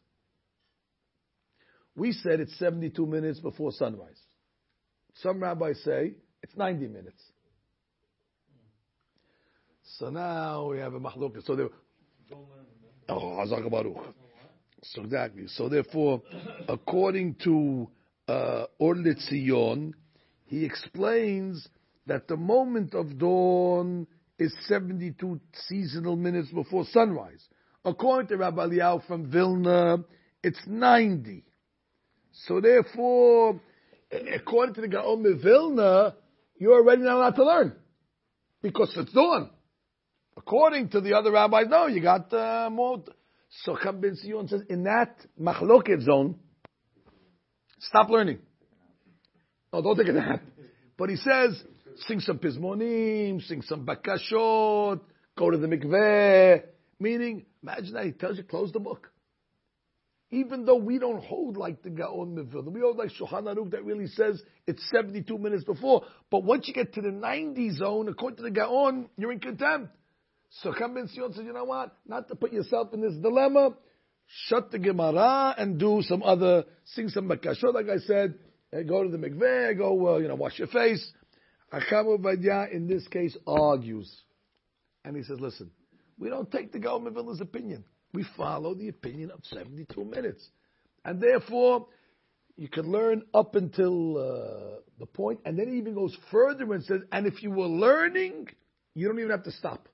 We 1.95 2.13
said 2.13 2.39
it's 2.39 2.57
72 2.57 3.05
minutes 3.05 3.39
before 3.39 3.71
sunrise. 3.71 4.19
Some 5.15 5.41
rabbis 5.41 5.81
say 5.83 6.13
it's 6.41 6.55
90 6.55 6.87
minutes. 6.87 7.21
So 9.97 10.09
now 10.09 10.71
we 10.71 10.79
have 10.79 10.93
a 10.93 10.99
machlok. 10.99 11.45
So 11.45 11.55
there, 11.55 11.69
oh, 13.09 13.15
Hazak 13.15 13.69
Baruch. 13.69 14.15
So 14.83 15.03
exactly. 15.03 15.47
So 15.47 15.69
therefore, 15.69 16.21
according 16.67 17.35
to 17.43 17.89
uh, 18.27 18.65
Orle 18.79 19.93
he 20.45 20.65
explains 20.65 21.67
that 22.07 22.27
the 22.27 22.37
moment 22.37 22.95
of 22.95 23.17
dawn 23.17 24.07
is 24.39 24.53
72 24.67 25.39
seasonal 25.67 26.15
minutes 26.15 26.49
before 26.49 26.85
sunrise. 26.85 27.47
According 27.85 28.29
to 28.29 28.37
Rabbi 28.37 28.65
Liao 28.65 29.03
from 29.07 29.29
Vilna, 29.29 30.03
it's 30.43 30.59
90. 30.65 31.43
So 32.47 32.59
therefore, 32.61 33.59
according 34.11 34.75
to 34.75 34.81
the 34.81 34.87
Gaon 34.87 35.39
Vilna, 35.41 36.15
you're 36.57 36.73
already 36.73 37.03
not 37.03 37.17
allowed 37.17 37.35
to 37.35 37.45
learn. 37.45 37.75
Because 38.61 38.93
it's 38.95 39.11
dawn. 39.11 39.49
According 40.37 40.89
to 40.89 41.01
the 41.01 41.13
other 41.13 41.31
rabbis, 41.31 41.67
no, 41.67 41.87
you 41.87 42.01
got 42.01 42.31
uh, 42.33 42.69
more. 42.71 43.03
So 43.63 43.75
Chab 43.75 44.01
Ben 44.01 44.15
says, 44.15 44.61
in 44.69 44.83
that 44.83 45.17
machloket 45.39 46.03
zone, 46.03 46.35
stop 47.79 48.09
learning. 48.09 48.39
No, 49.73 49.81
don't 49.81 49.97
take 49.97 50.07
a 50.07 50.13
nap. 50.13 50.41
But 50.97 51.09
he 51.09 51.15
says, 51.17 51.61
sing 52.07 52.19
some 52.21 52.39
pizmonim, 52.39 53.41
sing 53.45 53.61
some 53.63 53.85
bakashot, 53.85 55.01
go 55.37 55.49
to 55.49 55.57
the 55.57 55.67
mikveh. 55.67 56.63
Meaning, 56.99 57.45
imagine 57.61 57.93
that 57.93 58.05
he 58.05 58.11
tells 58.11 58.37
you, 58.37 58.43
close 58.43 58.71
the 58.71 58.79
book. 58.79 59.10
Even 60.33 60.63
though 60.65 60.77
we 60.77 60.97
don't 60.97 61.21
hold 61.21 61.57
like 61.57 61.83
the 61.83 61.89
Gaon 61.89 62.35
Mevil, 62.37 62.71
we 62.71 62.79
hold 62.79 62.97
like 62.97 63.09
Shulchan 63.09 63.43
Aruch 63.43 63.71
that 63.71 63.83
really 63.83 64.07
says 64.07 64.41
it's 64.65 64.81
72 64.89 65.37
minutes 65.37 65.65
before. 65.65 66.03
But 66.29 66.43
once 66.43 66.69
you 66.69 66.73
get 66.73 66.93
to 66.93 67.01
the 67.01 67.11
90 67.11 67.71
zone, 67.71 68.07
according 68.07 68.37
to 68.37 68.43
the 68.43 68.51
Gaon, 68.51 69.09
you're 69.17 69.33
in 69.33 69.41
contempt. 69.41 69.93
So 70.61 70.73
Ben 70.73 71.09
Sion 71.13 71.33
says, 71.33 71.43
you 71.45 71.51
know 71.51 71.65
what? 71.65 71.95
Not 72.07 72.29
to 72.29 72.35
put 72.35 72.53
yourself 72.53 72.93
in 72.93 73.01
this 73.01 73.13
dilemma, 73.21 73.73
shut 74.47 74.71
the 74.71 74.79
Gemara 74.79 75.53
and 75.57 75.77
do 75.77 76.01
some 76.01 76.23
other, 76.23 76.63
sing 76.85 77.09
some 77.09 77.27
Bakashot, 77.27 77.73
like 77.73 77.89
I 77.89 77.97
said, 77.97 78.35
go 78.87 79.03
to 79.03 79.09
the 79.09 79.17
mikveh, 79.17 79.77
go, 79.77 80.15
uh, 80.15 80.17
you 80.17 80.29
know, 80.29 80.35
wash 80.35 80.57
your 80.59 80.67
face. 80.69 81.11
Acham 81.73 82.17
Ovadia, 82.17 82.71
in 82.71 82.87
this 82.87 83.05
case, 83.07 83.35
argues. 83.45 84.13
And 85.03 85.15
he 85.15 85.23
says, 85.23 85.39
listen, 85.39 85.71
we 86.17 86.29
don't 86.29 86.49
take 86.49 86.71
the 86.71 86.79
Gaon 86.79 87.03
Vilna's 87.13 87.41
opinion. 87.41 87.83
We 88.13 88.25
follow 88.35 88.73
the 88.73 88.89
opinion 88.89 89.31
of 89.31 89.39
72 89.43 90.03
minutes. 90.03 90.47
And 91.05 91.21
therefore, 91.21 91.87
you 92.57 92.67
can 92.67 92.91
learn 92.91 93.23
up 93.33 93.55
until 93.55 94.17
uh, 94.17 94.81
the 94.99 95.05
point, 95.05 95.39
and 95.45 95.57
then 95.57 95.69
it 95.69 95.73
even 95.75 95.95
goes 95.95 96.15
further 96.29 96.71
and 96.73 96.83
says, 96.83 97.01
and 97.11 97.25
if 97.25 97.41
you 97.41 97.51
were 97.51 97.67
learning, 97.67 98.49
you 98.93 99.07
don't 99.07 99.17
even 99.19 99.31
have 99.31 99.43
to 99.43 99.51
stop. 99.51 99.87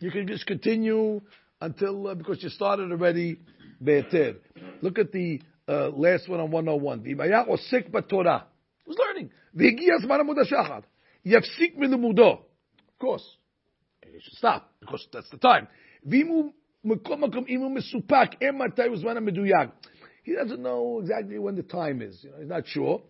You 0.00 0.10
can 0.10 0.26
just 0.26 0.46
continue 0.46 1.20
until, 1.60 2.08
uh, 2.08 2.14
because 2.14 2.42
you 2.42 2.50
started 2.50 2.90
already, 2.90 3.40
be'eter. 3.82 4.34
Look 4.82 4.98
at 4.98 5.12
the 5.12 5.40
uh, 5.68 5.90
last 5.90 6.28
one 6.28 6.40
on 6.40 6.50
101. 6.50 7.00
V'imaya. 7.00 7.46
He 8.84 8.88
was 8.88 8.98
learning. 8.98 9.30
Of 12.88 12.98
course. 12.98 13.24
He 14.04 14.20
should 14.20 14.34
stop, 14.34 14.72
because 14.80 15.06
that's 15.12 15.30
the 15.30 15.38
time. 15.38 15.68
מכל 16.87 17.17
מקום, 17.17 17.43
אם 17.47 17.59
הוא 17.59 17.71
מסופק, 17.71 18.29
אין 18.41 18.57
מתי 18.57 18.87
הוא 18.87 18.97
זמן 18.97 19.17
המדויק. 19.17 19.69
He 20.25 20.31
doesn't 20.31 20.61
know 20.61 21.01
exactly 21.01 21.37
when 21.37 21.55
the 21.55 21.63
time 21.63 22.01
is. 22.01 22.23
You 22.23 22.31
know, 22.31 22.37
he's 22.39 22.49
not 22.49 22.65
sure. 22.65 23.01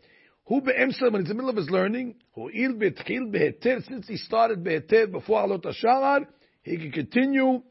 Who 0.46 0.62
be'emsel, 0.62 1.12
when 1.12 1.22
he's 1.22 1.30
in 1.32 1.38
the 1.38 1.44
middle 1.44 1.50
of 1.50 1.58
his 1.58 1.70
learning, 1.70 2.16
who 2.34 2.50
il 2.50 2.74
be'tchil 2.74 3.32
be'heter, 3.32 3.84
since 3.88 4.08
he 4.08 4.18
started 4.18 4.64
be'heter 4.64 5.12
before 5.12 5.44
alot 5.44 5.64
ha'shahar, 5.64 6.26
he 6.64 6.78
can 6.78 6.92
continue 6.92 7.62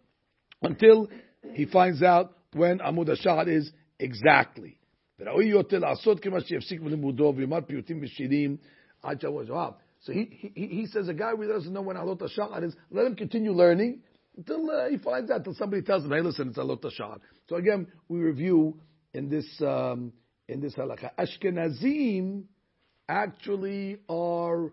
until 0.62 1.08
he 1.54 1.66
finds 1.66 2.02
out 2.02 2.36
when 2.54 2.78
amud 2.78 3.08
ha'shahar 3.08 3.48
is 3.48 3.72
exactly. 3.98 4.78
וראוי 5.18 5.46
יותר 5.46 5.78
לעשות 5.78 6.20
כמה 6.20 6.40
שיפסיק 6.40 6.80
בלימודו 6.80 7.32
ויאמר 7.36 7.60
פיוטים 7.66 7.98
ושירים 8.02 8.56
עד 9.02 9.20
שבוע 9.20 9.44
זוהב. 9.44 9.72
So 10.00 10.12
he, 10.12 10.52
he, 10.54 10.66
he 10.66 10.86
says 10.86 11.08
a 11.08 11.14
guy 11.14 11.30
who 11.36 11.46
doesn't 11.46 11.72
know 11.72 11.82
when 11.82 11.96
alot 11.96 12.20
ha'shahar 12.20 12.64
is, 12.64 12.74
let 12.90 13.06
him 13.06 13.14
continue 13.14 13.52
learning 13.52 14.00
until 14.37 14.69
uh, 14.69 14.89
he 14.89 14.97
finds 14.97 15.31
out, 15.31 15.37
until 15.37 15.55
somebody 15.55 15.81
tells 15.81 16.05
him, 16.05 16.11
hey, 16.11 16.21
listen, 16.21 16.49
it's 16.49 16.57
alot 16.57 16.81
ha'shahar. 16.81 17.19
So 17.49 17.55
again, 17.55 17.87
we 18.07 18.19
review 18.19 18.79
in 19.13 19.29
this 19.29 19.45
um, 19.61 20.13
in 20.47 20.61
this 20.61 20.75
halakha. 20.75 21.09
Ashkenazim 21.17 22.43
actually 23.09 23.97
are 24.07 24.71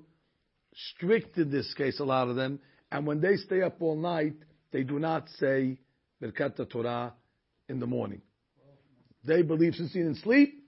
strict 0.74 1.38
in 1.38 1.50
this 1.50 1.72
case, 1.74 1.98
a 2.00 2.04
lot 2.04 2.28
of 2.28 2.36
them, 2.36 2.60
and 2.92 3.06
when 3.06 3.20
they 3.20 3.36
stay 3.36 3.62
up 3.62 3.80
all 3.80 3.96
night, 3.96 4.34
they 4.72 4.82
do 4.82 4.98
not 4.98 5.28
say 5.38 5.78
Birkat 6.22 6.68
Torah 6.70 7.14
in 7.68 7.80
the 7.80 7.86
morning. 7.86 8.22
They 9.24 9.42
believe 9.42 9.74
since 9.74 9.94
you 9.94 10.02
didn't 10.02 10.18
sleep, 10.18 10.62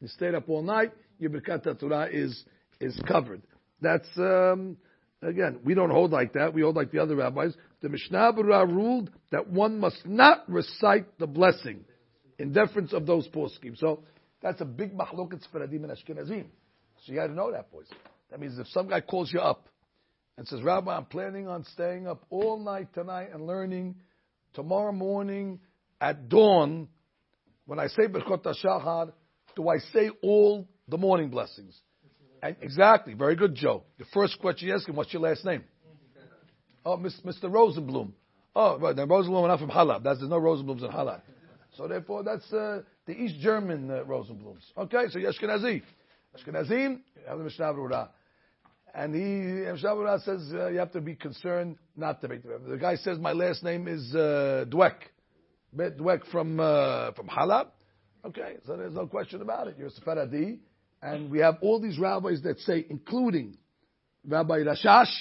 you 0.00 0.08
stayed 0.08 0.34
up 0.34 0.48
all 0.48 0.62
night, 0.62 0.92
your 1.18 1.30
Birkat 1.30 1.78
Torah 1.78 2.08
is 2.10 2.42
is 2.80 2.98
covered. 3.06 3.42
That's 3.80 4.08
um, 4.16 4.78
again, 5.22 5.60
we 5.64 5.74
don't 5.74 5.90
hold 5.90 6.10
like 6.10 6.32
that. 6.34 6.54
We 6.54 6.62
hold 6.62 6.76
like 6.76 6.90
the 6.90 7.00
other 7.00 7.16
rabbis. 7.16 7.54
The 7.82 7.88
Mishnah 7.88 8.32
Berurah 8.32 8.66
ruled 8.66 9.10
that 9.32 9.48
one 9.48 9.78
must 9.78 10.06
not 10.06 10.48
recite 10.48 11.18
the 11.18 11.26
blessing 11.26 11.84
in 12.38 12.52
deference 12.52 12.92
of 12.92 13.06
those 13.06 13.28
poskim. 13.28 13.76
So 13.76 14.02
that's 14.42 14.60
a 14.60 14.64
big 14.64 14.96
mahloket 14.96 15.46
Sfaradim 15.46 15.84
and 15.84 15.92
Ashkenazim. 15.92 16.46
So 17.04 17.12
you 17.12 17.16
got 17.16 17.26
to 17.26 17.34
know 17.34 17.52
that, 17.52 17.70
boys. 17.70 17.86
That 18.30 18.40
means 18.40 18.58
if 18.58 18.66
some 18.68 18.88
guy 18.88 19.00
calls 19.00 19.32
you 19.32 19.40
up 19.40 19.68
and 20.38 20.46
says, 20.46 20.62
Rabbi, 20.62 20.96
I'm 20.96 21.06
planning 21.06 21.48
on 21.48 21.64
staying 21.64 22.06
up 22.06 22.24
all 22.30 22.58
night 22.58 22.94
tonight 22.94 23.30
and 23.32 23.46
learning 23.46 23.96
tomorrow 24.54 24.92
morning 24.92 25.60
at 26.00 26.28
dawn, 26.28 26.88
when 27.66 27.78
I 27.78 27.88
say 27.88 28.06
Berkot 28.06 28.42
HaShahar, 28.42 29.12
do 29.56 29.68
I 29.68 29.78
say 29.92 30.10
all 30.22 30.68
the 30.88 30.96
morning 30.96 31.28
blessings? 31.28 31.78
Exactly. 32.42 33.14
Very 33.14 33.36
good, 33.36 33.54
Joe. 33.54 33.82
The 33.98 34.04
first 34.14 34.38
question 34.40 34.68
you 34.68 34.74
ask 34.74 34.88
him, 34.88 34.96
what's 34.96 35.12
your 35.12 35.22
last 35.22 35.44
name? 35.44 35.64
Oh, 36.84 36.96
Mr. 36.96 37.44
Rosenblum. 37.44 38.12
Oh, 38.56 38.78
right. 38.78 38.96
Then 38.96 39.08
Rosenblum 39.08 39.42
are 39.42 39.48
not 39.48 39.60
from 39.60 39.70
Halab. 39.70 40.02
There's 40.02 40.20
no 40.22 40.40
Rosenblums 40.40 40.82
in 40.82 40.90
Halab. 40.90 41.20
So 41.76 41.86
therefore, 41.86 42.24
that's 42.24 42.50
uh, 42.52 42.82
the 43.06 43.12
East 43.12 43.36
German 43.40 43.90
uh, 43.90 44.04
Rosenblums. 44.04 44.62
Okay, 44.76 45.04
so 45.10 45.18
Ashkenazi. 45.18 45.82
Ashkenazim, 46.36 47.00
have 47.28 47.38
the 47.38 47.44
Mishnah 47.44 47.74
Berurah. 47.74 48.08
And 48.94 49.14
he, 49.14 49.20
Mishnah 49.20 50.18
says 50.24 50.50
uh, 50.52 50.68
you 50.68 50.78
have 50.78 50.92
to 50.92 51.00
be 51.00 51.14
concerned 51.14 51.76
not 51.96 52.20
to 52.22 52.28
make 52.28 52.42
the 52.42 52.60
The 52.68 52.76
guy 52.76 52.96
says, 52.96 53.18
my 53.18 53.32
last 53.32 53.62
name 53.62 53.86
is 53.86 54.14
uh, 54.14 54.64
Dweck. 54.68 54.96
Dweck 55.76 56.26
from, 56.30 56.58
uh, 56.58 57.12
from 57.12 57.28
Halab. 57.28 57.68
Okay, 58.24 58.56
so 58.66 58.76
there's 58.76 58.94
no 58.94 59.06
question 59.06 59.40
about 59.42 59.68
it. 59.68 59.76
You're 59.78 59.88
a 59.88 59.90
Sephardi. 59.90 60.58
And 61.02 61.30
we 61.30 61.38
have 61.38 61.58
all 61.62 61.80
these 61.80 61.98
rabbis 61.98 62.42
that 62.42 62.58
say, 62.60 62.86
including 62.88 63.56
Rabbi 64.26 64.58
Rashash, 64.58 65.12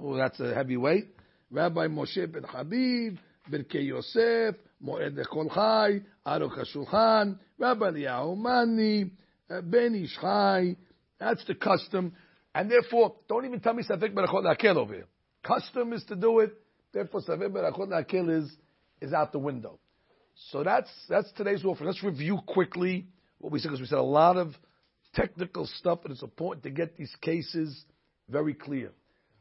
oh, 0.00 0.16
that's 0.16 0.38
a 0.40 0.54
heavyweight, 0.54 1.08
Rabbi 1.50 1.86
Moshe 1.86 2.30
ben 2.30 2.42
Habib, 2.42 3.16
Birkei 3.50 3.86
Yosef, 3.86 4.54
Moed 4.84 5.18
Kol 5.30 5.48
Chai, 5.48 6.02
Aruch 6.26 6.58
HaShulchan, 6.58 7.38
Rabbi 7.58 7.90
Eliyahu 7.90 8.36
Mani, 8.36 9.10
uh, 9.50 9.60
Ben 9.62 9.94
Ish. 9.94 10.18
That's 11.18 11.44
the 11.46 11.54
custom. 11.54 12.12
And 12.54 12.70
therefore, 12.70 13.16
don't 13.28 13.46
even 13.46 13.60
tell 13.60 13.74
me 13.74 13.82
Safek 13.82 14.12
Berachot 14.12 14.44
Lakel 14.44 14.76
over 14.76 14.94
here. 14.94 15.06
Custom 15.42 15.92
is 15.92 16.04
to 16.04 16.16
do 16.16 16.40
it. 16.40 16.52
Therefore, 16.92 17.22
Safek 17.22 17.50
Berachot 17.50 17.88
Lakel 17.88 18.42
is, 18.42 18.54
is 19.00 19.12
out 19.12 19.32
the 19.32 19.38
window. 19.38 19.78
So 20.50 20.62
that's, 20.62 20.90
that's 21.08 21.30
today's 21.32 21.64
offer. 21.64 21.84
Let's 21.84 22.02
review 22.02 22.40
quickly 22.46 23.06
what 23.38 23.52
we 23.52 23.58
said, 23.58 23.68
because 23.68 23.80
we 23.80 23.86
said 23.86 23.98
a 23.98 24.02
lot 24.02 24.36
of 24.36 24.54
technical 25.14 25.66
stuff, 25.66 26.00
and 26.04 26.12
it's 26.12 26.22
important 26.22 26.64
to 26.64 26.70
get 26.70 26.96
these 26.96 27.14
cases 27.20 27.84
very 28.28 28.54
clear. 28.54 28.90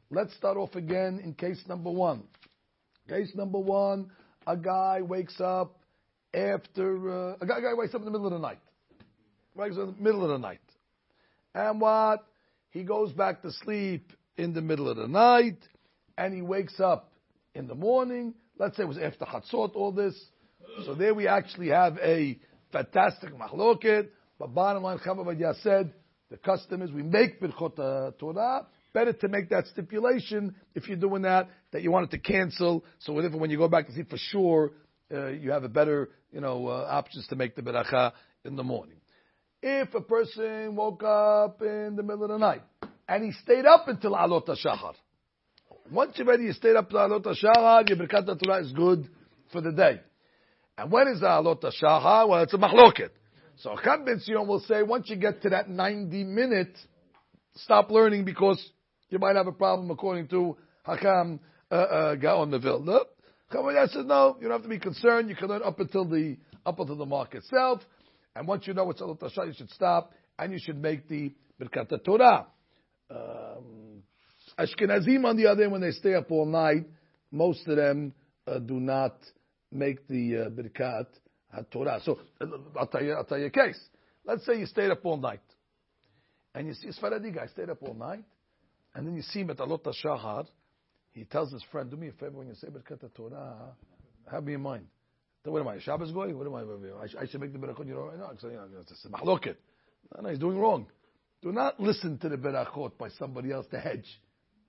Let's 0.09 0.33
start 0.35 0.57
off 0.57 0.75
again 0.75 1.21
in 1.23 1.33
case 1.33 1.61
number 1.67 1.89
one. 1.89 2.23
Case 3.07 3.31
number 3.35 3.59
one, 3.59 4.11
a 4.45 4.57
guy 4.57 5.01
wakes 5.01 5.39
up 5.39 5.79
after, 6.33 7.31
uh, 7.31 7.35
a, 7.41 7.45
guy, 7.45 7.57
a 7.57 7.61
guy 7.61 7.73
wakes 7.75 7.93
up 7.93 8.01
in 8.01 8.05
the 8.05 8.11
middle 8.11 8.27
of 8.27 8.33
the 8.33 8.39
night. 8.39 8.59
Wakes 9.55 9.77
up 9.77 9.89
in 9.89 9.95
the 9.95 10.01
middle 10.01 10.23
of 10.23 10.29
the 10.29 10.37
night. 10.37 10.61
And 11.53 11.79
what? 11.79 12.25
He 12.71 12.83
goes 12.83 13.11
back 13.11 13.41
to 13.41 13.51
sleep 13.51 14.13
in 14.37 14.53
the 14.53 14.61
middle 14.61 14.89
of 14.89 14.97
the 14.97 15.07
night, 15.07 15.57
and 16.17 16.33
he 16.33 16.41
wakes 16.41 16.79
up 16.79 17.11
in 17.53 17.67
the 17.67 17.75
morning. 17.75 18.33
Let's 18.57 18.77
say 18.77 18.83
it 18.83 18.87
was 18.87 18.97
after 18.97 19.25
Hatzot, 19.25 19.75
all 19.75 19.91
this. 19.91 20.15
So 20.85 20.93
there 20.93 21.13
we 21.13 21.27
actually 21.27 21.69
have 21.69 21.97
a 21.97 22.39
fantastic 22.71 23.31
mahloket 23.35 24.09
but 24.41 24.55
bottom 24.55 24.81
line, 24.81 24.97
Chavav 24.97 25.61
said, 25.61 25.93
the 26.31 26.37
custom 26.37 26.81
is 26.81 26.91
we 26.91 27.03
make 27.03 27.39
Birchot 27.39 28.17
Torah. 28.17 28.65
Better 28.91 29.13
to 29.13 29.27
make 29.27 29.49
that 29.49 29.67
stipulation 29.67 30.55
if 30.73 30.87
you're 30.87 30.97
doing 30.97 31.21
that, 31.21 31.47
that 31.71 31.83
you 31.83 31.91
want 31.91 32.05
it 32.05 32.11
to 32.11 32.17
cancel. 32.17 32.83
So 32.97 33.13
whatever, 33.13 33.37
when 33.37 33.51
you 33.51 33.57
go 33.59 33.67
back 33.67 33.85
to 33.85 33.93
see 33.93 34.01
for 34.01 34.17
sure, 34.17 34.71
uh, 35.13 35.27
you 35.27 35.51
have 35.51 35.63
a 35.63 35.69
better, 35.69 36.09
you 36.33 36.41
know, 36.41 36.67
uh, 36.67 36.87
options 36.89 37.27
to 37.27 37.35
make 37.35 37.55
the 37.55 37.61
beracha 37.61 38.13
in 38.43 38.55
the 38.55 38.63
morning. 38.63 38.97
If 39.61 39.93
a 39.93 40.01
person 40.01 40.75
woke 40.75 41.03
up 41.03 41.61
in 41.61 41.95
the 41.95 42.01
middle 42.01 42.23
of 42.23 42.29
the 42.31 42.37
night 42.39 42.63
and 43.07 43.23
he 43.23 43.33
stayed 43.43 43.67
up 43.67 43.87
until 43.87 44.13
Alot 44.13 44.47
HaShahar, 44.47 44.95
once 45.91 46.13
you're 46.17 46.25
ready, 46.25 46.45
you 46.45 46.53
stayed 46.53 46.75
up 46.75 46.89
to 46.89 46.95
Alot 46.95 47.23
HaShahar, 47.23 47.87
your 47.87 47.99
Birkat 47.99 48.25
Torah 48.43 48.65
is 48.65 48.71
good 48.71 49.07
for 49.51 49.61
the 49.61 49.71
day. 49.71 50.01
And 50.79 50.91
when 50.91 51.09
is 51.09 51.19
the 51.19 51.27
Alot 51.27 51.61
HaShahar? 51.61 52.27
Well, 52.27 52.41
it's 52.41 52.55
a 52.55 52.57
mahloket. 52.57 53.11
So 53.61 53.75
Chacham 53.75 54.05
Ben 54.05 54.19
Zion 54.19 54.47
will 54.47 54.61
say, 54.61 54.81
once 54.81 55.07
you 55.07 55.17
get 55.17 55.43
to 55.43 55.49
that 55.49 55.69
90 55.69 56.23
minute, 56.23 56.75
stop 57.57 57.91
learning 57.91 58.25
because 58.25 58.59
you 59.09 59.19
might 59.19 59.35
have 59.35 59.45
a 59.45 59.51
problem 59.51 59.91
according 59.91 60.29
to 60.29 60.57
Hakam 60.87 61.39
uh, 61.69 61.75
uh, 61.75 62.15
Gaon 62.15 62.49
Neville. 62.49 62.79
No? 62.79 63.05
Chacham 63.51 63.87
says, 63.89 64.05
no, 64.05 64.35
you 64.39 64.47
don't 64.47 64.53
have 64.53 64.63
to 64.63 64.69
be 64.69 64.79
concerned. 64.79 65.29
You 65.29 65.35
can 65.35 65.47
learn 65.47 65.61
up 65.63 65.79
until 65.79 66.05
the, 66.05 66.37
up 66.65 66.79
until 66.79 66.95
the 66.95 67.05
mark 67.05 67.35
itself. 67.35 67.81
And 68.35 68.47
once 68.47 68.65
you 68.65 68.73
know 68.73 68.85
what's 68.85 69.01
Alot 69.01 69.19
Tasha, 69.19 69.45
you 69.45 69.53
should 69.53 69.69
stop 69.69 70.11
and 70.39 70.51
you 70.51 70.59
should 70.59 70.81
make 70.81 71.07
the 71.07 71.31
Birkat 71.61 72.03
Torah. 72.03 72.47
Um, 73.11 74.01
Ashkenazim, 74.57 75.23
on 75.23 75.37
the 75.37 75.45
other 75.47 75.61
hand, 75.63 75.71
when 75.71 75.81
they 75.81 75.91
stay 75.91 76.15
up 76.15 76.31
all 76.31 76.47
night, 76.47 76.87
most 77.31 77.67
of 77.67 77.75
them 77.75 78.13
uh, 78.47 78.57
do 78.57 78.79
not 78.79 79.17
make 79.71 80.07
the 80.07 80.47
uh, 80.47 80.49
Birkat 80.49 81.05
Torah. 81.71 81.99
So 82.03 82.19
I'll 82.77 82.87
tell 82.87 83.03
you, 83.03 83.13
I'll 83.13 83.25
tell 83.25 83.39
you 83.39 83.47
a 83.47 83.49
case. 83.49 83.79
Let's 84.25 84.45
say 84.45 84.59
you 84.59 84.65
stayed 84.65 84.91
up 84.91 85.05
all 85.05 85.17
night, 85.17 85.41
and 86.53 86.67
you 86.67 86.73
see 86.73 86.89
a 86.89 86.93
Sfaradi 86.93 87.33
guy 87.33 87.47
stayed 87.47 87.69
up 87.69 87.81
all 87.81 87.93
night, 87.93 88.23
and 88.93 89.07
then 89.07 89.15
you 89.15 89.21
see 89.21 89.39
him 89.41 89.49
at 89.49 89.57
Shahar. 89.57 90.45
He 91.13 91.25
tells 91.25 91.51
his 91.51 91.63
friend, 91.71 91.89
"Do 91.89 91.97
me 91.97 92.09
a 92.09 92.11
favor 92.13 92.37
when 92.37 92.47
you 92.47 92.55
say 92.55 92.67
Birkat 92.67 93.13
Torah, 93.15 93.75
have 94.29 94.43
me 94.43 94.53
in 94.53 94.61
mind." 94.61 94.87
So 95.43 95.51
what 95.51 95.61
am 95.61 95.67
I? 95.67 95.79
Shabbos 95.79 96.11
going? 96.11 96.37
What 96.37 96.47
am 96.47 96.55
I? 96.55 96.61
I 97.19 97.25
should 97.25 97.41
make 97.41 97.51
the 97.51 97.59
berachot. 97.59 97.87
You 97.87 97.95
know, 97.95 98.11
no, 98.15 98.29
it's 98.31 99.05
a 99.05 99.09
mahloket. 99.09 99.55
No, 100.15 100.21
no, 100.21 100.29
he's 100.29 100.39
doing 100.39 100.57
wrong. 100.57 100.85
Do 101.41 101.51
not 101.51 101.79
listen 101.79 102.19
to 102.19 102.29
the 102.29 102.37
berachot 102.37 102.97
by 102.99 103.09
somebody 103.09 103.51
else 103.51 103.65
to 103.71 103.79
hedge. 103.79 104.05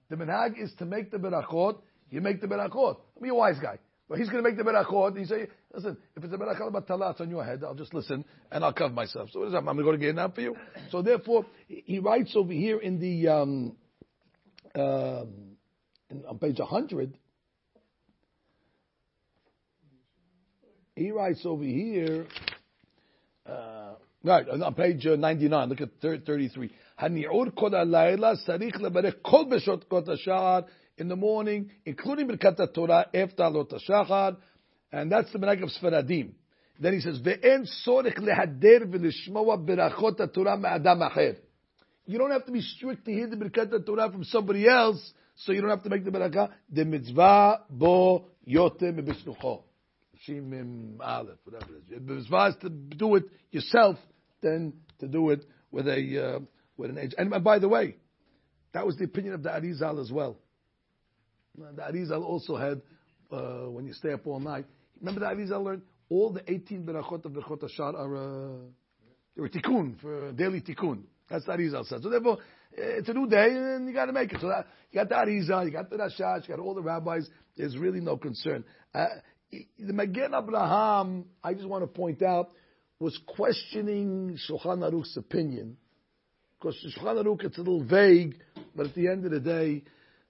The 0.09 0.17
minhag 0.17 0.59
is 0.59 0.73
to 0.79 0.87
make 0.87 1.11
the 1.11 1.19
berachot. 1.19 1.79
You 2.11 2.23
make 2.23 2.41
the 2.41 2.47
berachot. 2.47 2.97
Be 3.21 3.29
a 3.29 3.35
wise 3.35 3.59
guy. 3.61 3.79
He's 4.17 4.29
going 4.29 4.43
to 4.43 4.49
make 4.49 4.57
the 4.57 4.65
berachot. 4.65 5.19
He 5.19 5.25
say, 5.25 5.49
listen, 5.75 5.97
if 6.17 6.25
it's 6.25 6.33
a 6.33 6.37
berachot 6.37 6.69
about 6.69 6.87
talat 6.87 7.21
on 7.21 7.31
your 7.31 7.45
head, 7.45 7.63
I'll 7.65 7.75
just 7.75 7.95
listen 7.95 8.25
and 8.51 8.65
I'll 8.65 8.73
cover 8.73 8.93
myself. 8.93 9.31
So 9.33 9.41
what 9.41 9.47
is 9.47 9.53
that? 9.53 9.59
I'm 9.59 9.65
going 9.65 9.79
to 9.79 9.85
go 9.85 9.93
to 9.93 10.13
now 10.13 10.29
for 10.29 10.41
you. 10.41 10.57
So 10.91 11.03
therefore, 11.03 11.47
he 11.67 11.99
writes 11.99 12.33
over 12.37 12.53
here 12.53 12.79
in 12.79 12.99
the 13.01 13.29
um, 13.29 13.77
um, 14.75 15.57
in, 16.11 16.25
on 16.29 16.39
page 16.39 16.59
100. 16.59 17.17
He 20.95 21.11
writes 21.11 21.43
over 21.45 21.65
here. 21.65 22.27
Uh, 23.47 23.95
Right, 24.25 24.49
on 24.49 24.75
page 24.75 25.05
uh, 25.05 25.17
99, 25.17 25.69
look 25.69 25.81
at 25.81 25.89
33. 26.01 26.71
Hani'ur 27.01 27.57
kol 27.57 27.71
alayla 27.71 28.37
sarich 28.47 28.77
lebarech 28.77 29.21
kol 29.25 29.47
beshot 29.47 29.89
kot 29.89 30.07
hashahar 30.07 30.65
in 30.99 31.09
the 31.09 31.17
morning, 31.17 31.71
including 31.85 32.29
Birkat 32.29 32.75
Torah 32.75 33.07
after 33.15 33.43
Alot 33.43 33.73
HaShachar, 33.73 34.37
and 34.93 35.11
that's 35.11 35.33
the 35.33 35.39
Menag 35.39 35.63
of 35.63 35.71
Sfaradim. 35.71 36.33
Then 36.79 36.95
he 36.95 37.01
says, 37.01 37.21
"Ve'en 37.21 37.67
sorich 37.87 38.19
lehader 38.19 38.85
v'lishmoa 38.85 39.65
berachot 39.65 40.33
Torah 40.35 40.57
me'adam 40.57 41.09
acher." 41.11 41.37
You 42.07 42.19
don't 42.19 42.31
have 42.33 42.45
to 42.47 42.53
be 42.53 42.61
strict 42.61 43.05
to 43.05 43.13
hear 43.13 43.29
the 43.29 43.37
Birkat 43.37 43.87
Torah 43.87 44.11
from 44.11 44.25
somebody 44.25 44.69
else, 44.69 45.13
so 45.37 45.53
you 45.53 45.61
don't 45.61 45.71
have 45.71 45.83
to 45.85 45.91
make 45.91 46.05
the 46.05 46.11
barakah. 46.11 46.51
The 46.71 46.85
mitzvah 46.85 47.63
bo 47.71 48.27
yote 48.47 48.83
mebishnucho. 48.83 49.63
Shimim 50.29 50.99
aleph, 51.01 51.39
whatever 51.45 51.73
it 51.75 51.95
is. 51.95 52.07
The 52.07 52.15
mitzvah 52.15 52.47
is 52.49 52.57
to 52.63 52.69
do 52.69 53.17
it 53.17 53.25
yourself, 53.51 53.97
then 54.41 54.75
to 55.01 55.09
do 55.09 55.31
it 55.31 55.45
with 55.71 55.89
a 55.89 56.37
uh, 56.37 56.41
with 56.77 56.91
an 56.91 56.99
age. 56.99 57.15
And 57.17 57.43
by 57.43 57.59
the 57.59 57.69
way, 57.69 57.97
that 58.73 58.87
was 58.87 58.97
the 58.97 59.05
opinion 59.05 59.35
of 59.35 59.43
the 59.43 59.51
Arizal 59.51 60.01
as 60.01 60.11
well. 60.11 60.39
The 61.57 61.83
Arizal 61.83 62.25
also 62.25 62.57
had 62.57 62.81
uh, 63.31 63.69
when 63.69 63.87
you 63.87 63.93
stay 63.93 64.13
up 64.13 64.27
all 64.27 64.41
night. 64.41 64.65
Remember 65.01 65.21
the 65.21 65.27
Arizal 65.27 65.65
learned 65.65 65.83
all 66.09 66.33
the 66.33 66.43
18 66.51 66.85
berachot 66.85 67.25
of 67.25 67.33
Berachot 67.33 67.61
Hashar 67.63 67.95
are 67.95 68.17
uh, 68.17 68.57
they 69.35 69.43
were 69.43 69.49
tikkun 69.49 70.01
for 70.01 70.33
daily 70.33 70.61
tikkun. 70.61 71.03
That's 71.29 71.45
the 71.45 71.53
Arizal 71.53 71.87
says. 71.87 72.03
So 72.03 72.11
therefore, 72.11 72.39
it's 72.73 73.09
a 73.09 73.13
new 73.13 73.27
day 73.27 73.49
and 73.51 73.87
you 73.87 73.95
got 73.95 74.07
to 74.07 74.13
make 74.13 74.33
it. 74.33 74.41
So 74.41 74.49
that, 74.49 74.67
you 74.91 75.01
got 75.01 75.09
the 75.09 75.15
Arizal, 75.15 75.65
you 75.67 75.71
got 75.71 75.91
the 75.91 75.97
Rashash, 75.97 76.49
you 76.49 76.55
got 76.55 76.63
all 76.63 76.75
the 76.75 76.83
rabbis. 76.83 77.29
There's 77.57 77.77
really 77.77 78.01
no 78.01 78.17
concern. 78.17 78.65
Uh, 78.95 79.07
the 79.51 79.93
Magen 79.93 80.33
Abraham, 80.35 81.27
I 81.45 81.55
just 81.55 81.67
want 81.67 81.83
to 81.83 81.87
point 81.87 82.23
out, 82.23 82.51
was 82.99 83.19
questioning 83.27 84.39
Shulchan 84.49 84.79
Aruch's 84.79 85.17
opinion 85.17 85.77
because 86.59 86.77
Shulchan 86.97 87.25
Aruch 87.25 87.45
it's 87.45 87.59
a 87.59 87.61
little 87.61 87.85
vague, 87.85 88.37
but 88.75 88.87
at 88.87 88.95
the 88.95 89.09
end 89.09 89.25
of 89.25 89.33
the 89.33 89.41
day, 89.41 89.83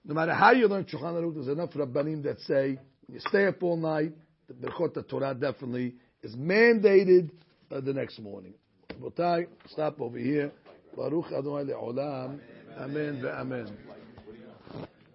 no 0.05 0.15
matter 0.15 0.35
how 0.35 0.53
you 0.53 0.67
learn 0.69 0.85
Shulchan 0.85 1.15
Aruch, 1.15 1.35
there's 1.35 1.49
enough 1.49 1.71
Rabbanim 1.71 2.23
that 2.25 2.41
say 2.41 2.79
you 3.09 3.21
stay 3.29 3.47
up 3.47 3.63
all 3.63 3.77
night. 3.77 4.13
The 4.49 4.55
Berchot 4.55 5.09
Torah 5.09 5.35
definitely 5.35 5.95
is 6.23 6.35
mandated 6.37 7.31
uh, 7.71 7.81
the 7.81 7.93
next 7.93 8.19
morning. 8.19 8.55
Rabotai, 9.01 9.47
stop 9.69 10.01
over 10.01 10.19
here. 10.19 10.53
Baruch 10.97 11.27
Adonai 11.33 11.73
le'olam. 11.73 12.39
Amen 12.79 13.23
ve'amen. 13.23 13.71